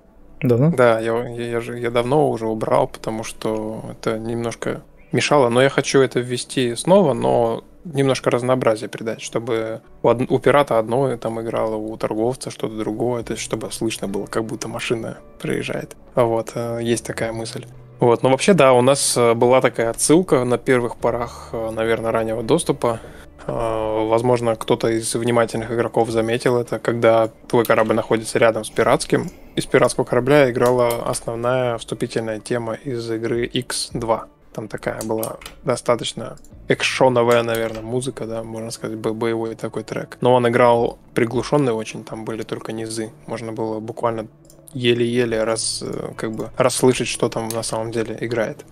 [0.41, 0.73] Давно?
[0.75, 4.83] Да, я, я, я же я давно уже убрал, потому что это немножко
[5.13, 5.51] мешало.
[5.51, 10.31] Но я хочу это ввести снова, но немножко разнообразие придать, чтобы у, од...
[10.31, 14.45] у пирата одно там играло, у торговца что-то другое, то есть чтобы слышно было, как
[14.45, 15.97] будто машина проезжает.
[16.15, 17.67] Вот, э, есть такая мысль.
[17.99, 22.11] Вот, но вообще, да, у нас э, была такая отсылка на первых порах, э, наверное,
[22.13, 23.01] раннего доступа
[23.47, 29.31] возможно, кто-то из внимательных игроков заметил это, когда твой корабль находится рядом с пиратским.
[29.57, 34.21] Из пиратского корабля играла основная вступительная тема из игры X2.
[34.61, 36.37] Там такая была достаточно
[36.69, 40.19] экшоновая, наверное, музыка, да, можно сказать, боевой такой трек.
[40.21, 43.11] Но он играл приглушенный очень, там были только низы.
[43.27, 44.29] Можно было буквально
[44.75, 48.67] еле-еле раз, э, как бы, расслышать, что там на самом деле играет.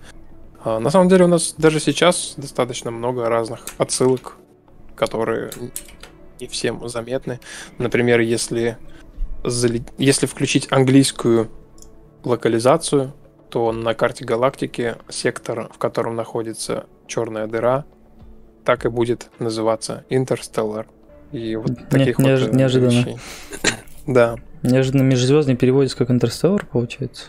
[0.63, 4.35] А, на самом деле у нас даже сейчас достаточно много разных отсылок
[4.95, 5.51] которые
[6.39, 7.39] не всем заметны.
[7.77, 8.77] Например, если,
[9.97, 11.49] если включить английскую
[12.23, 13.13] локализацию,
[13.49, 17.85] то на карте галактики сектор, в котором находится черная дыра,
[18.63, 20.85] так и будет называться Interstellar.
[21.31, 22.89] И вот таких Не, вот неожиданно.
[22.89, 23.17] Вещей.
[24.07, 24.35] Да.
[24.63, 27.25] Неожиданно межзвездный переводится как Interstellar, получается?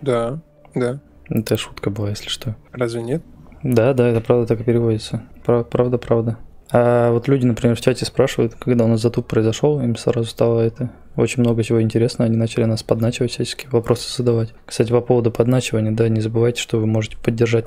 [0.00, 0.40] Да,
[0.74, 1.00] да.
[1.28, 2.56] Это шутка была, если что.
[2.72, 3.22] Разве нет?
[3.62, 5.24] Да, да, это правда так и переводится.
[5.44, 6.38] Правда, правда.
[6.70, 10.60] А вот люди, например, в чате спрашивают, когда у нас затуп произошел, им сразу стало
[10.60, 14.54] это очень много чего интересного, они начали нас подначивать всячески, вопросы задавать.
[14.64, 17.66] Кстати, по поводу подначивания, да, не забывайте, что вы можете поддержать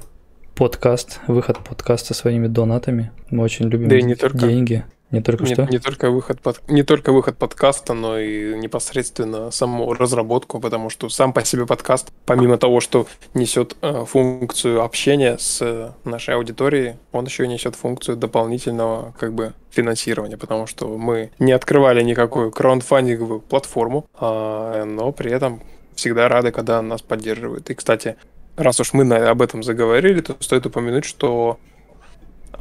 [0.56, 3.12] подкаст, выход подкаста своими донатами.
[3.30, 4.38] Мы очень любим да и не только.
[4.38, 4.86] деньги.
[5.12, 5.66] Не только не, что?
[5.66, 11.10] Не только, выход под, не только выход подкаста, но и непосредственно саму разработку, потому что
[11.10, 16.96] сам по себе подкаст, помимо того, что несет э, функцию общения с э, нашей аудиторией,
[17.12, 22.52] он еще и несет функцию дополнительного как бы финансирования, потому что мы не открывали никакую
[22.52, 25.62] краундфандинговую платформу, э, но при этом
[25.96, 27.70] всегда рады, когда нас поддерживают.
[27.70, 28.16] И, кстати,
[28.56, 31.60] раз уж мы на, об этом заговорили, то стоит упомянуть, что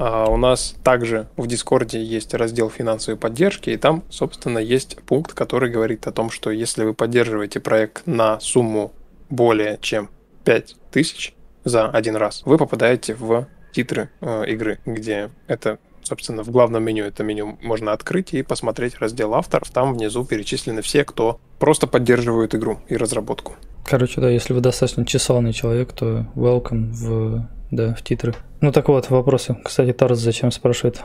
[0.01, 5.71] у нас также в Дискорде есть раздел финансовой поддержки, и там, собственно, есть пункт, который
[5.71, 8.93] говорит о том, что если вы поддерживаете проект на сумму
[9.29, 10.09] более чем
[10.45, 11.35] 5000
[11.65, 17.05] за один раз, вы попадаете в титры э, игры, где это собственно, в главном меню
[17.05, 19.71] это меню можно открыть и посмотреть раздел авторов.
[19.71, 23.55] Там внизу перечислены все, кто просто поддерживает игру и разработку.
[23.85, 28.35] Короче, да, если вы достаточно чесалный человек, то welcome в да, в титры.
[28.61, 29.57] Ну так вот, вопросы.
[29.65, 31.03] Кстати, Тарс зачем спрашивает?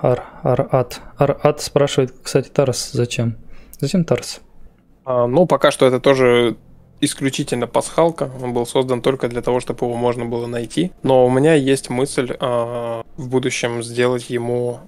[0.00, 1.00] Ар, Арат.
[1.16, 3.36] Арат спрашивает, кстати, Тарс зачем?
[3.80, 4.40] Зачем Тарс?
[5.04, 6.56] А, ну, пока что это тоже
[7.00, 8.30] исключительно пасхалка.
[8.42, 10.92] Он был создан только для того, чтобы его можно было найти.
[11.02, 14.80] Но у меня есть мысль а, в будущем сделать ему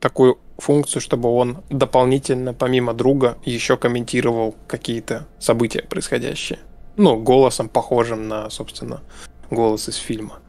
[0.00, 6.58] такую функцию, чтобы он дополнительно, помимо друга, еще комментировал какие-то события происходящие.
[6.96, 9.00] Ну, голосом похожим на, собственно,
[9.50, 10.41] голос из фильма.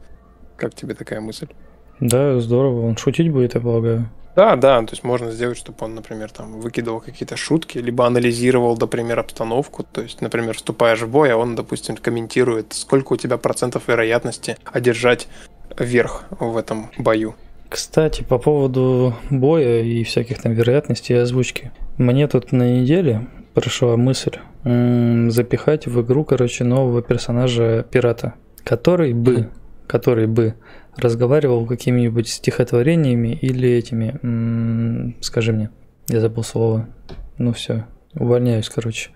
[0.56, 1.48] Как тебе такая мысль?
[2.00, 2.86] Да, здорово.
[2.86, 4.08] Он шутить будет, я полагаю.
[4.36, 8.76] Да, да, то есть можно сделать, чтобы он, например, там выкидывал какие-то шутки, либо анализировал,
[8.76, 9.84] например, обстановку.
[9.84, 14.56] То есть, например, вступаешь в бой, а он, допустим, комментирует, сколько у тебя процентов вероятности
[14.64, 15.28] одержать
[15.78, 17.36] верх в этом бою.
[17.68, 21.70] Кстати, по поводу боя и всяких там вероятностей и озвучки.
[21.96, 24.32] Мне тут на неделе пришла мысль
[24.64, 28.34] м- запихать в игру, короче, нового персонажа пирата,
[28.64, 29.48] который бы
[29.86, 30.54] который бы
[30.96, 35.70] разговаривал какими-нибудь стихотворениями или этими, м- скажи мне,
[36.08, 36.88] я забыл слово.
[37.38, 39.10] Ну все, увольняюсь, короче.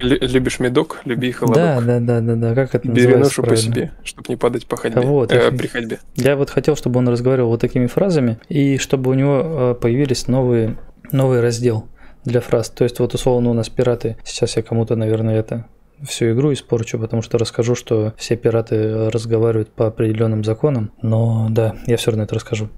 [0.00, 1.56] Любишь медок, люби холодок.
[1.56, 2.54] Да, да, да, да, да.
[2.54, 5.00] Как это Бери ношу по себе, чтобы не падать по ходьбе.
[5.00, 5.98] Вот, э, при ходьбе.
[6.14, 10.28] Я вот хотел, чтобы он разговаривал вот такими фразами, и чтобы у него э, появились
[10.28, 10.76] новые,
[11.10, 11.88] новый раздел
[12.24, 12.70] для фраз.
[12.70, 14.16] То есть вот условно у нас пираты.
[14.24, 15.66] Сейчас я кому-то, наверное, это
[16.02, 20.92] всю игру испорчу, потому что расскажу, что все пираты разговаривают по определенным законам.
[21.02, 22.68] Но да, я все равно это расскажу.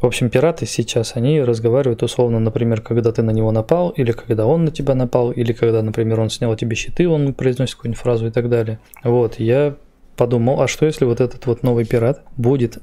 [0.00, 4.46] В общем, пираты сейчас, они разговаривают условно, например, когда ты на него напал, или когда
[4.46, 8.26] он на тебя напал, или когда, например, он снял тебе щиты, он произносит какую-нибудь фразу
[8.26, 8.80] и так далее.
[9.04, 9.76] Вот, я
[10.16, 12.78] подумал, а что если вот этот вот новый пират будет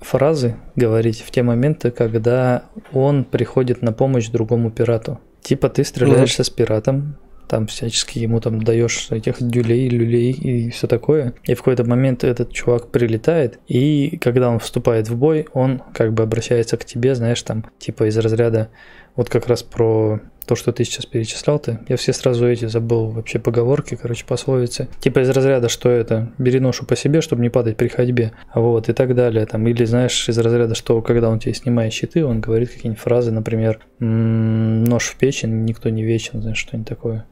[0.00, 5.20] фразы говорить в те моменты, когда он приходит на помощь другому пирату?
[5.42, 6.46] Типа ты стреляешься mm-hmm.
[6.46, 7.16] с пиратом,
[7.48, 11.34] там всячески ему там даешь этих дюлей, люлей и все такое.
[11.44, 16.12] И в какой-то момент этот чувак прилетает, и когда он вступает в бой, он как
[16.12, 18.68] бы обращается к тебе, знаешь, там, типа из разряда
[19.16, 21.78] вот как раз про то, что ты сейчас перечислял ты.
[21.88, 24.88] Я все сразу эти забыл вообще поговорки, короче, пословицы.
[25.00, 28.32] Типа из разряда, что это, бери ношу по себе, чтобы не падать при ходьбе.
[28.54, 29.44] Вот, и так далее.
[29.44, 33.30] Там, или, знаешь, из разряда, что когда он тебе снимает щиты, он говорит какие-нибудь фразы,
[33.30, 37.26] например, «М, нож в печень, никто не вечен, знаешь, что-нибудь такое.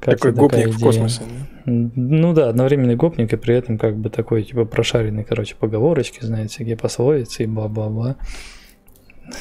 [0.00, 1.22] Такой гопник в космосе.
[1.64, 6.50] Ну да, одновременный гопник и при этом как бы такой типа прошаренный, короче, поговорочки, знает
[6.50, 8.16] всякие пословицы и бла-бла-бла.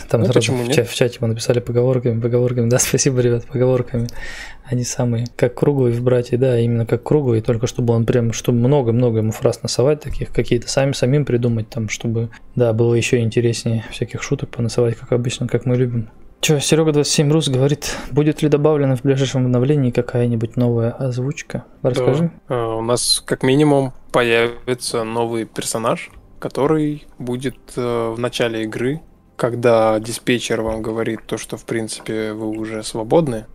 [0.07, 2.69] Там Ну, сразу в, ча- в чате мы написали поговорками, поговорками.
[2.69, 4.07] Да, спасибо, ребят, поговорками.
[4.63, 8.59] Они самые, как круглый в брате, да, именно как круглый, только чтобы он прям, чтобы
[8.59, 13.83] много-много ему фраз насовать таких, какие-то сами самим придумать там, чтобы, да, было еще интереснее
[13.91, 16.09] всяких шуток понасовать, как обычно, как мы любим.
[16.43, 21.63] Че, Серега 27 Рус говорит, будет ли добавлена в ближайшем обновлении какая-нибудь новая озвучка?
[21.81, 22.31] Расскажи.
[22.49, 22.55] Да.
[22.55, 28.99] Э, У нас как минимум появится новый персонаж, который будет э, в начале игры,
[29.37, 33.45] когда диспетчер вам говорит то, что в принципе вы уже свободны,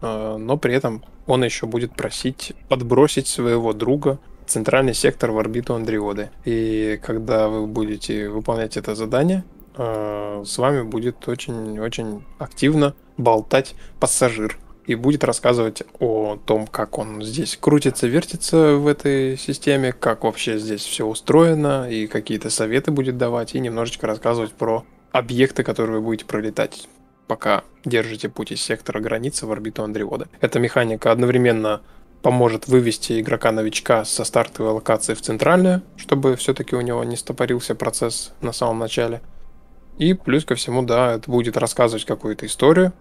[0.00, 5.38] э, но при этом он еще будет просить подбросить своего друга в центральный сектор в
[5.38, 6.30] орбиту Андриоды.
[6.46, 9.44] И когда вы будете выполнять это задание,
[9.80, 17.22] э, с вами будет очень-очень активно болтать пассажир и будет рассказывать о том, как он
[17.22, 23.16] здесь крутится, вертится в этой системе, как вообще здесь все устроено, и какие-то советы будет
[23.16, 26.88] давать, и немножечко рассказывать про объекты, которые вы будете пролетать,
[27.26, 30.28] пока держите путь из сектора границы в орбиту Андриода.
[30.40, 31.82] Эта механика одновременно
[32.22, 38.32] поможет вывести игрока-новичка со стартовой локации в центральную, чтобы все-таки у него не стопорился процесс
[38.40, 39.20] на самом начале.
[40.00, 42.94] И плюс ко всему, да, это будет рассказывать какую-то историю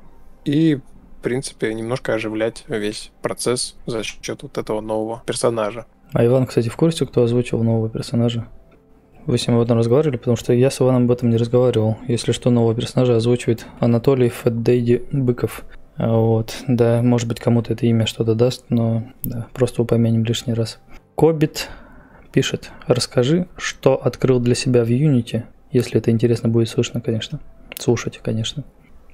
[0.43, 5.85] и, в принципе, немножко оживлять весь процесс за счет вот этого нового персонажа.
[6.11, 8.49] А Иван, кстати, в курсе, кто озвучил нового персонажа?
[9.25, 11.97] Вы с ним об этом разговаривали, потому что я с Иваном об этом не разговаривал.
[12.09, 15.63] Если что, нового персонажа озвучивает Анатолий Фэддейди Быков.
[15.95, 20.53] А Вот, да, может быть, кому-то это имя что-то даст, но да, просто упомянем лишний
[20.53, 20.79] раз.
[21.15, 21.69] Кобит
[22.33, 27.39] пишет, расскажи, что открыл для себя в Unity, если это интересно будет слышно, конечно.
[27.77, 28.63] Слушать, конечно.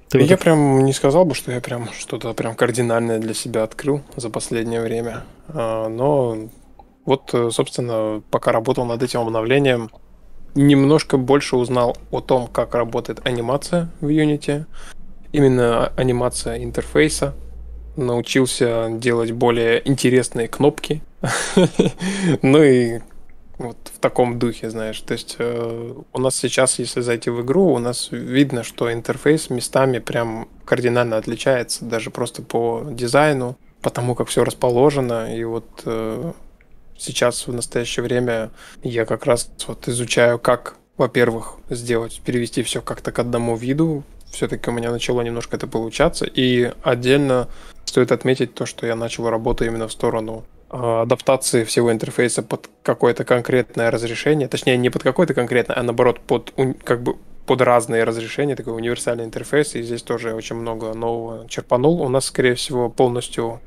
[0.09, 3.63] Ты вот я прям не сказал бы, что я прям что-то прям кардинальное для себя
[3.63, 5.23] открыл за последнее время.
[5.47, 6.49] А, Но
[7.05, 9.89] вот, э, собственно, пока работал над этим обновлением,
[10.55, 14.65] немножко больше узнал о том, как работает анимация в Unity.
[15.31, 17.33] Именно анимация интерфейса.
[17.95, 21.01] Научился делать более интересные кнопки.
[22.41, 22.99] Ну и
[23.57, 24.99] вот в таком духе, знаешь.
[25.01, 29.49] То есть э, у нас сейчас, если зайти в игру, у нас видно, что интерфейс
[29.49, 35.35] местами прям кардинально отличается, даже просто по дизайну, по тому, как все расположено.
[35.35, 36.33] И вот э,
[36.97, 38.51] сейчас в настоящее время
[38.83, 44.03] я как раз вот изучаю, как, во-первых, сделать, перевести все как-то к одному виду.
[44.31, 46.25] Все-таки у меня начало немножко это получаться.
[46.25, 47.47] И отдельно
[47.85, 53.23] стоит отметить то, что я начал работу именно в сторону адаптации всего интерфейса под какое-то
[53.23, 54.47] конкретное разрешение.
[54.47, 56.53] Точнее, не под какое-то конкретное, а наоборот, под
[56.83, 62.01] как бы под разные разрешения, такой универсальный интерфейс, и здесь тоже очень много нового черпанул.
[62.01, 63.61] У нас, скорее всего, полностью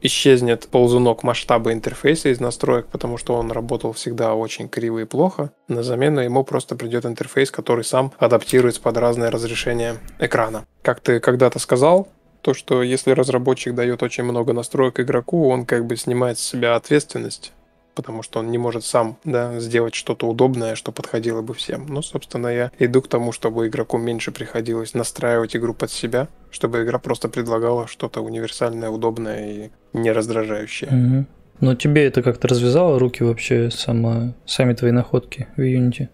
[0.00, 5.50] исчезнет ползунок масштаба интерфейса из настроек, потому что он работал всегда очень криво и плохо.
[5.66, 10.64] На замену ему просто придет интерфейс, который сам адаптируется под разные разрешения экрана.
[10.82, 12.08] Как ты когда-то сказал,
[12.42, 16.76] то, что если разработчик дает очень много настроек игроку, он как бы снимает с себя
[16.76, 17.52] ответственность,
[17.94, 21.86] потому что он не может сам да, сделать что-то удобное, что подходило бы всем.
[21.88, 26.82] Ну, собственно, я иду к тому, чтобы игроку меньше приходилось настраивать игру под себя, чтобы
[26.84, 30.90] игра просто предлагала что-то универсальное, удобное и не раздражающее.
[30.90, 31.26] Мгм.
[31.60, 36.08] Но тебе это как-то развязало руки вообще, сама, сами твои находки в Unity?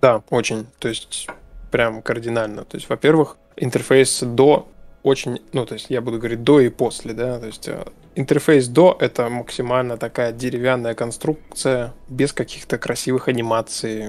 [0.00, 0.66] Да, очень.
[0.80, 1.28] То есть
[1.70, 2.64] прям кардинально.
[2.64, 4.66] То есть, во-первых, интерфейс до
[5.02, 7.84] очень, ну, то есть я буду говорить до и после, да, то есть э,
[8.14, 14.06] интерфейс до это максимально такая деревянная конструкция без каких-то красивых анимаций,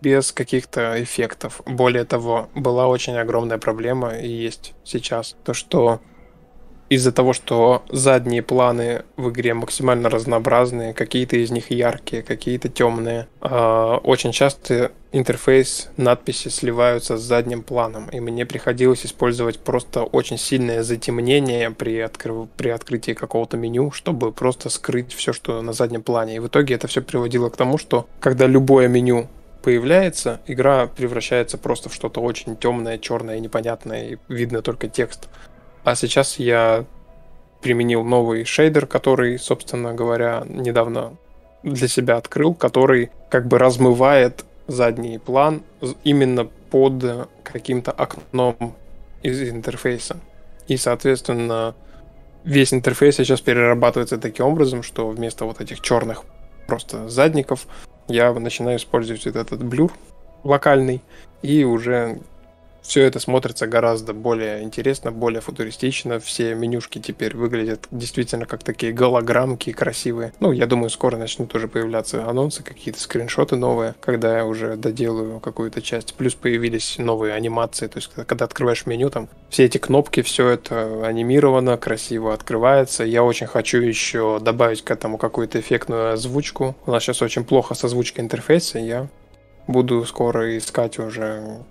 [0.00, 1.62] без каких-то эффектов.
[1.66, 6.00] Более того, была очень огромная проблема и есть сейчас то, что
[6.88, 13.26] из-за того, что задние планы в игре максимально разнообразные, какие-то из них яркие, какие-то темные,
[13.40, 20.38] а, очень часто интерфейс, надписи сливаются с задним планом, и мне приходилось использовать просто очень
[20.38, 26.02] сильное затемнение при, откры- при открытии какого-то меню, чтобы просто скрыть все, что на заднем
[26.02, 26.36] плане.
[26.36, 29.28] И в итоге это все приводило к тому, что когда любое меню
[29.62, 35.28] появляется, игра превращается просто в что-то очень темное, черное, непонятное, и видно только текст.
[35.84, 36.84] А сейчас я
[37.60, 41.16] применил новый шейдер, который, собственно говоря, недавно
[41.62, 45.62] для себя открыл, который как бы размывает задний план
[46.04, 48.74] именно под каким-то окном
[49.22, 50.16] из интерфейса.
[50.68, 51.74] И, соответственно,
[52.44, 56.24] весь интерфейс сейчас перерабатывается таким образом, что вместо вот этих черных
[56.66, 57.66] просто задников
[58.08, 59.92] я начинаю использовать вот этот блюр
[60.42, 61.02] локальный,
[61.42, 62.18] и уже
[62.84, 66.20] все это смотрится гораздо более интересно, более футуристично.
[66.20, 70.34] Все менюшки теперь выглядят действительно как такие голограммки красивые.
[70.38, 75.40] Ну, я думаю, скоро начнут уже появляться анонсы, какие-то скриншоты новые, когда я уже доделаю
[75.40, 76.14] какую-то часть.
[76.14, 81.06] Плюс появились новые анимации, то есть когда открываешь меню, там все эти кнопки, все это
[81.06, 83.02] анимировано, красиво открывается.
[83.02, 86.76] Я очень хочу еще добавить к этому какую-то эффектную озвучку.
[86.84, 89.08] У нас сейчас очень плохо с озвучкой интерфейса, я
[89.66, 91.64] буду скоро искать уже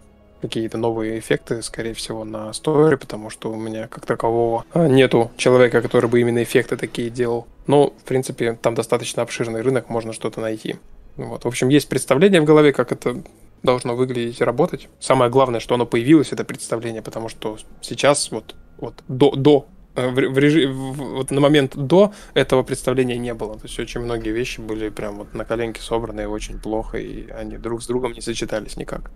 [0.43, 5.31] какие-то новые эффекты, скорее всего, на сторе, потому что у меня как такового а, нету
[5.37, 7.47] человека, который бы именно эффекты такие делал.
[7.65, 10.75] Но, в принципе, там достаточно обширный рынок, можно что-то найти.
[11.15, 11.45] Вот.
[11.45, 13.23] В общем, есть представление в голове, как это
[13.63, 14.89] должно выглядеть и работать.
[14.99, 19.65] Самое главное, что оно появилось, это представление, потому что сейчас вот, вот до, до
[19.95, 23.53] э, в, в режим, в, вот на момент до этого представления не было.
[23.53, 27.57] То есть очень многие вещи были прям вот на коленке собраны очень плохо, и они
[27.57, 29.09] друг с другом не сочетались никак.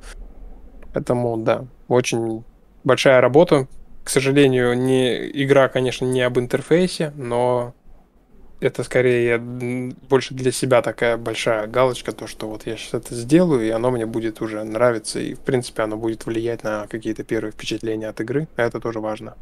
[0.97, 2.43] Поэтому, да, очень
[2.83, 3.67] большая работа.
[4.03, 7.75] К сожалению, не, игра, конечно, не об интерфейсе, но
[8.61, 13.63] это скорее больше для себя такая большая галочка, то, что вот я сейчас это сделаю,
[13.63, 17.51] и оно мне будет уже нравиться, и, в принципе, оно будет влиять на какие-то первые
[17.51, 19.35] впечатления от игры, это тоже важно.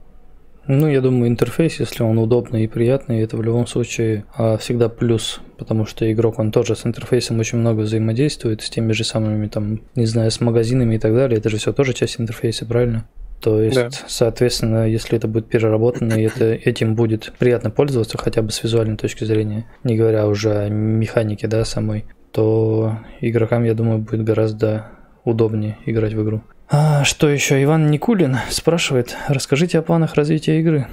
[0.67, 4.89] Ну, я думаю, интерфейс, если он удобный и приятный, это в любом случае а, всегда
[4.89, 9.47] плюс, потому что игрок, он тоже с интерфейсом очень много взаимодействует, с теми же самыми,
[9.47, 13.07] там, не знаю, с магазинами и так далее, это же все тоже часть интерфейса, правильно?
[13.41, 13.89] То есть, да.
[14.07, 18.97] соответственно, если это будет переработано, и это, этим будет приятно пользоваться хотя бы с визуальной
[18.97, 24.87] точки зрения, не говоря уже о механике, да, самой, то игрокам, я думаю, будет гораздо
[25.25, 26.41] удобнее играть в игру.
[26.67, 27.61] А, что еще?
[27.63, 30.87] Иван Никулин спрашивает, расскажите о планах развития игры.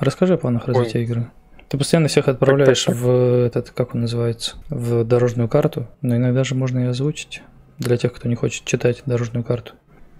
[0.00, 1.04] Расскажи о планах развития Ой.
[1.04, 1.30] игры.
[1.68, 6.54] Ты постоянно всех отправляешь в этот, как он называется, в дорожную карту, но иногда же
[6.54, 7.42] можно и озвучить
[7.78, 9.72] для тех, кто не хочет читать дорожную карту.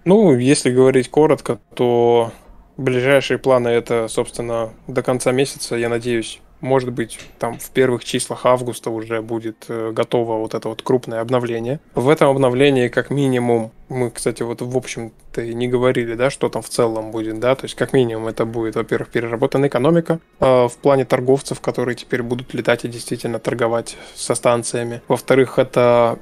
[0.05, 2.31] Ну, если говорить коротко, то
[2.75, 8.45] ближайшие планы это, собственно, до конца месяца, я надеюсь, может быть, там в первых числах
[8.45, 11.79] августа уже будет э, готово вот это вот крупное обновление.
[11.95, 16.49] В этом обновлении, как минимум, мы, кстати, вот в общем-то и не говорили, да, что
[16.49, 20.67] там в целом будет, да, то есть как минимум это будет, во-первых, переработанная экономика э,
[20.67, 25.01] в плане торговцев, которые теперь будут летать и действительно торговать со станциями.
[25.07, 26.19] Во-вторых, это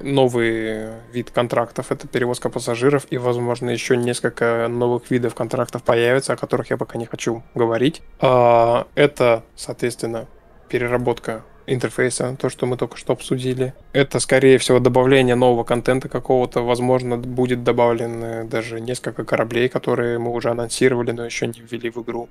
[0.00, 6.36] новый вид контрактов, это перевозка пассажиров, и, возможно, еще несколько новых видов контрактов появится, о
[6.36, 8.02] которых я пока не хочу говорить.
[8.20, 10.26] А, это, соответственно,
[10.68, 13.74] переработка интерфейса, то, что мы только что обсудили.
[13.92, 16.62] Это, скорее всего, добавление нового контента какого-то.
[16.62, 21.98] Возможно, будет добавлены даже несколько кораблей, которые мы уже анонсировали, но еще не ввели в
[21.98, 22.28] игру.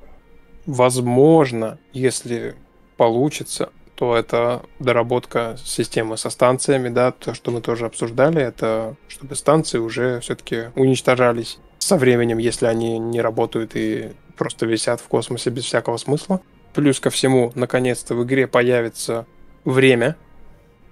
[0.65, 2.55] Возможно, если
[2.97, 9.35] получится, то это доработка системы со станциями, да, то, что мы тоже обсуждали, это чтобы
[9.35, 15.49] станции уже все-таки уничтожались со временем, если они не работают и просто висят в космосе
[15.49, 16.41] без всякого смысла.
[16.75, 19.25] Плюс ко всему, наконец-то в игре появится
[19.65, 20.15] время.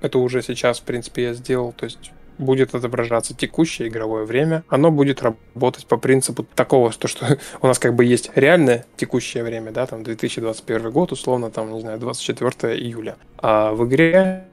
[0.01, 1.73] Это уже сейчас, в принципе, я сделал.
[1.73, 7.37] То есть будет отображаться текущее игровое время, оно будет работать по принципу такого, что, что
[7.61, 11.81] у нас как бы есть реальное текущее время, да, там 2021 год, условно, там, не
[11.81, 13.15] знаю, 24 июля.
[13.37, 14.45] А в игре...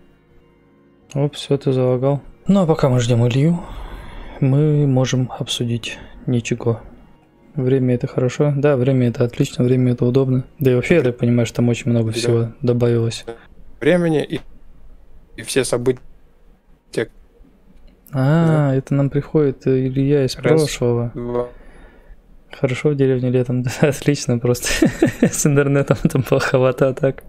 [1.14, 2.22] Оп, все, ты залагал.
[2.46, 3.60] Ну, а пока мы ждем Илью,
[4.40, 6.80] мы можем обсудить ничего.
[7.54, 8.52] Время это хорошо.
[8.56, 10.44] Да, время это отлично, время это удобно.
[10.58, 13.24] Да и вообще, я так понимаю, что там очень много всего добавилось.
[13.78, 14.40] Времени и,
[15.36, 16.00] и все события,
[18.12, 18.74] а, да.
[18.74, 21.12] это нам приходит э, Илья из Раз, прошлого.
[21.14, 21.48] Два.
[22.50, 24.68] Хорошо в деревне летом, да, отлично, просто
[25.20, 27.24] с интернетом там плоховато, а так.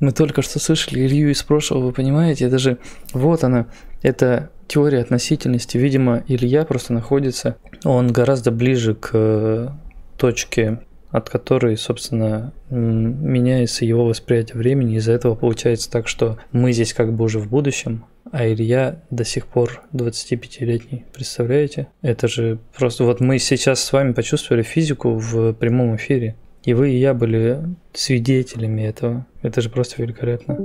[0.00, 2.78] Мы только что слышали Илью из прошлого, вы понимаете, это же,
[3.12, 3.66] вот она,
[4.02, 5.76] это теория относительности.
[5.76, 9.68] Видимо, Илья просто находится, он гораздо ближе к э,
[10.16, 10.80] точке,
[11.10, 14.96] от которой, собственно, меняется его восприятие времени.
[14.96, 19.24] Из-за этого получается так, что мы здесь как бы уже в будущем, а Илья до
[19.24, 21.04] сих пор 25-летний.
[21.12, 21.88] Представляете?
[22.02, 23.04] Это же просто...
[23.04, 26.36] Вот мы сейчас с вами почувствовали физику в прямом эфире.
[26.62, 27.60] И вы, и я были
[27.92, 29.26] свидетелями этого.
[29.42, 30.58] Это же просто великолепно.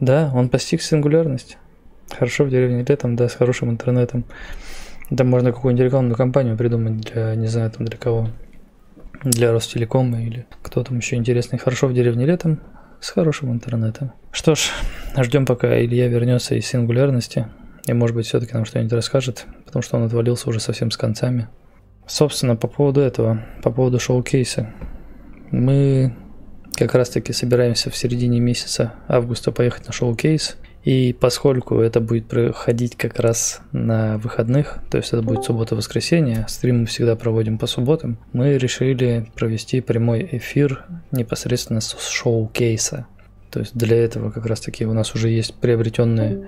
[0.00, 1.58] Да, он постиг сингулярность.
[2.10, 4.24] Хорошо в деревне летом, да, с хорошим интернетом.
[5.10, 8.28] Да можно какую-нибудь рекламную кампанию придумать для, не знаю, там для кого.
[9.22, 11.58] Для Ростелекома или кто там еще интересный.
[11.58, 12.60] Хорошо в деревне летом
[13.00, 14.12] с хорошим интернетом.
[14.30, 14.70] Что ж,
[15.16, 17.46] ждем пока Илья вернется из сингулярности.
[17.86, 21.48] И может быть все-таки нам что-нибудь расскажет, потому что он отвалился уже совсем с концами.
[22.06, 24.72] Собственно, по поводу этого, по поводу шоу-кейса.
[25.50, 26.14] Мы
[26.74, 30.56] как раз-таки собираемся в середине месяца августа поехать на шоу-кейс.
[30.84, 36.80] И поскольку это будет проходить как раз на выходных, то есть это будет суббота-воскресенье, стрим
[36.80, 43.06] мы всегда проводим по субботам, мы решили провести прямой эфир непосредственно с шоу-кейса.
[43.50, 46.46] То есть для этого как раз-таки у нас уже есть приобретенная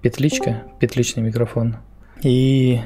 [0.00, 1.76] петличка, петличный микрофон.
[2.22, 2.80] И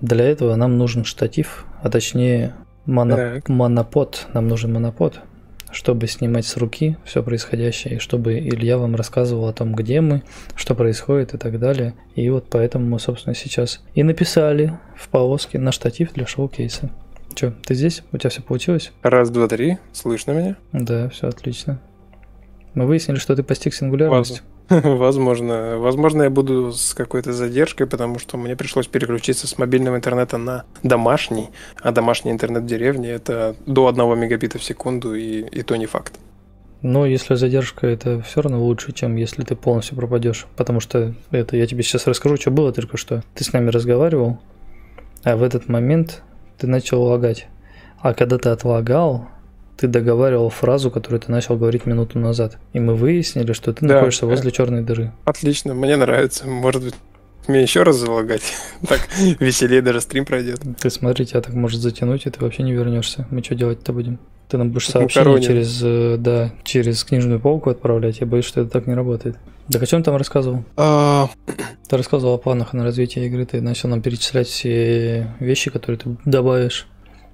[0.00, 2.54] для этого нам нужен штатив, а точнее
[2.86, 4.28] моно, монопод.
[4.34, 5.20] Нам нужен монопод
[5.72, 10.22] чтобы снимать с руки все происходящее, и чтобы Илья вам рассказывал о том, где мы,
[10.54, 11.94] что происходит и так далее.
[12.14, 16.90] И вот поэтому мы, собственно, сейчас и написали в повозке на штатив для шоу-кейса.
[17.34, 18.02] Че, ты здесь?
[18.12, 18.92] У тебя все получилось?
[19.02, 19.78] Раз, два, три.
[19.92, 20.56] Слышно меня?
[20.72, 21.80] Да, все отлично.
[22.74, 24.42] Мы выяснили, что ты постиг сингулярность.
[24.84, 25.78] Возможно.
[25.78, 30.64] Возможно, я буду с какой-то задержкой, потому что мне пришлось переключиться с мобильного интернета на
[30.84, 31.50] домашний,
[31.82, 35.86] а домашний интернет в деревне это до 1 мегабита в секунду, и, и то не
[35.86, 36.20] факт.
[36.82, 40.46] Но если задержка, это все равно лучше, чем если ты полностью пропадешь.
[40.56, 43.24] Потому что это я тебе сейчас расскажу, что было только что.
[43.34, 44.38] Ты с нами разговаривал,
[45.24, 46.22] а в этот момент
[46.58, 47.48] ты начал лагать.
[47.98, 49.28] А когда ты отлагал,
[49.80, 52.58] ты договаривал фразу, которую ты начал говорить минуту назад.
[52.74, 55.12] И мы выяснили, что ты да, находишься возле черной дыры.
[55.24, 56.46] Отлично, мне нравится.
[56.46, 56.94] Может быть,
[57.48, 58.42] мне еще раз залагать.
[58.86, 59.00] так
[59.40, 60.60] веселее даже стрим пройдет.
[60.78, 63.26] Ты смотри, тебя так может затянуть, и ты вообще не вернешься.
[63.30, 64.18] Мы что делать-то будем?
[64.50, 68.20] Ты нам будешь сообщение через, э, да, через книжную полку отправлять.
[68.20, 69.38] Я боюсь, что это так не работает.
[69.68, 70.62] Да о чем там рассказывал?
[70.76, 71.30] А...
[71.88, 76.16] Ты рассказывал о планах на развитие игры, ты начал нам перечислять все вещи, которые ты
[76.24, 76.86] добавишь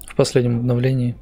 [0.06, 1.14] в последнем обновлении.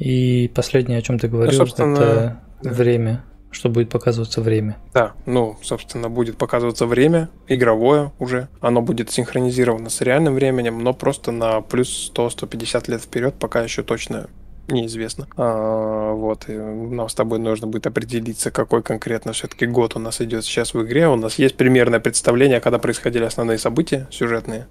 [0.00, 2.70] И последнее, о чем ты говорил, ну, это да.
[2.70, 4.78] время, что будет показываться время.
[4.94, 8.48] Да, ну, собственно, будет показываться время, игровое уже.
[8.60, 13.82] Оно будет синхронизировано с реальным временем, но просто на плюс 100-150 лет вперед, пока еще
[13.82, 14.28] точно
[14.68, 15.26] неизвестно.
[15.36, 20.22] А, вот, и нам с тобой нужно будет определиться, какой конкретно все-таки год у нас
[20.22, 21.08] идет сейчас в игре.
[21.08, 24.66] У нас есть примерное представление, когда происходили основные события сюжетные.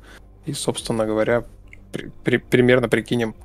[0.48, 1.44] И, собственно говоря,
[1.92, 3.36] при, при, примерно прикинем,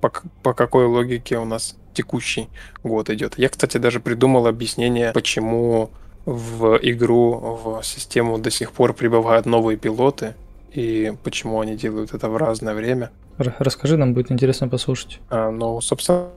[0.00, 0.12] по,
[0.42, 2.48] по какой логике у нас текущий
[2.84, 3.38] год идет.
[3.38, 5.90] Я, кстати, даже придумал объяснение, почему
[6.26, 10.34] в игру, в систему до сих пор прибывают новые пилоты
[10.72, 13.10] и почему они делают это в разное время.
[13.38, 15.20] Расскажи, нам будет интересно послушать.
[15.30, 16.28] А, ну, собственно,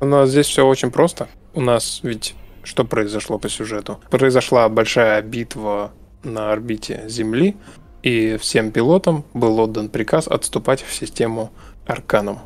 [0.00, 1.28] у нас здесь все очень просто.
[1.54, 4.00] У нас ведь что произошло по сюжету?
[4.10, 5.92] Произошла большая битва
[6.22, 7.56] на орбите Земли,
[8.02, 11.50] и всем пилотам был отдан приказ отступать в систему
[11.86, 12.40] Арканум.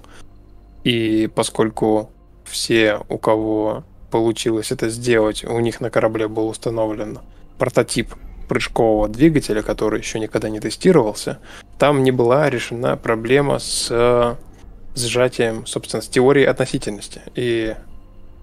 [0.84, 2.10] И поскольку
[2.44, 7.18] все, у кого получилось это сделать, у них на корабле был установлен
[7.58, 8.14] прототип
[8.48, 11.38] прыжкового двигателя, который еще никогда не тестировался,
[11.78, 14.36] там не была решена проблема с
[14.96, 17.22] сжатием, собственно, с теорией относительности.
[17.36, 17.76] И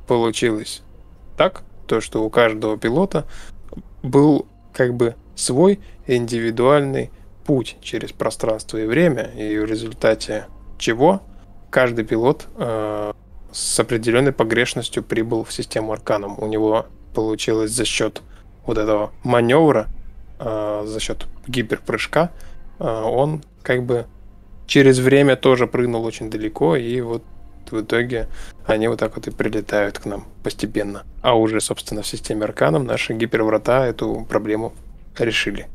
[0.07, 0.81] получилось
[1.35, 3.25] так, то, что у каждого пилота
[4.01, 7.11] был как бы свой индивидуальный
[7.45, 10.47] путь через пространство и время, и в результате
[10.77, 11.21] чего
[11.69, 13.13] каждый пилот э,
[13.51, 16.37] с определенной погрешностью прибыл в систему Арканом.
[16.39, 18.21] У него получилось за счет
[18.65, 19.87] вот этого маневра,
[20.39, 22.31] э, за счет гиперпрыжка,
[22.79, 24.05] э, он как бы
[24.65, 27.23] через время тоже прыгнул очень далеко, и вот
[27.71, 28.27] в итоге
[28.65, 31.03] они вот так вот и прилетают к нам постепенно.
[31.21, 34.73] А уже, собственно, в системе Арканом наши гиперврата эту проблему
[35.17, 35.67] решили.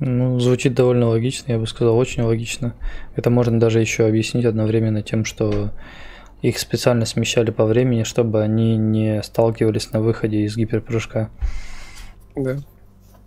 [0.00, 2.74] Ну, звучит довольно логично, я бы сказал, очень логично.
[3.16, 5.72] Это можно даже еще объяснить одновременно тем, что
[6.40, 11.30] их специально смещали по времени, чтобы они не сталкивались на выходе из гиперпрыжка.
[12.36, 12.58] Да,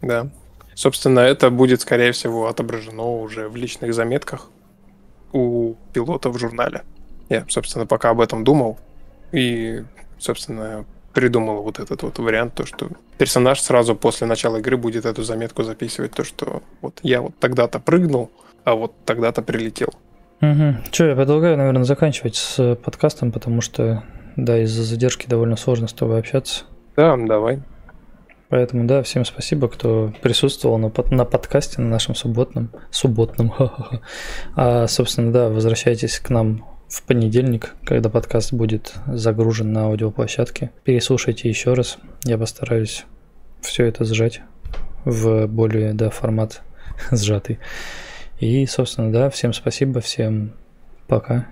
[0.02, 0.30] да.
[0.74, 4.50] Собственно, это будет, скорее всего, отображено уже в личных заметках
[5.34, 6.84] у пилота в журнале.
[7.30, 8.80] Я, собственно, пока об этом думал.
[9.34, 9.84] И,
[10.18, 15.24] собственно, придумал вот этот вот вариант, то, что персонаж сразу после начала игры будет эту
[15.24, 18.32] заметку записывать, то, что вот я вот тогда-то прыгнул,
[18.64, 19.90] а вот тогда-то прилетел.
[20.42, 20.90] Угу.
[20.92, 24.04] Че, я предлагаю, наверное, заканчивать с подкастом, потому что,
[24.36, 26.64] да, из-за задержки довольно сложно с тобой общаться.
[26.96, 27.62] Да, давай.
[28.50, 32.70] Поэтому, да, всем спасибо, кто присутствовал на, на подкасте, на нашем субботном.
[32.90, 33.54] Субботном,
[34.56, 40.72] А, собственно, да, возвращайтесь к нам в понедельник, когда подкаст будет загружен на аудиоплощадке.
[40.84, 41.98] Переслушайте еще раз.
[42.26, 43.06] Я постараюсь
[43.62, 44.42] все это сжать
[45.06, 46.62] в более, да, формат
[47.12, 47.60] сжатый.
[48.42, 50.52] И, собственно, да, всем спасибо, всем
[51.08, 51.48] пока.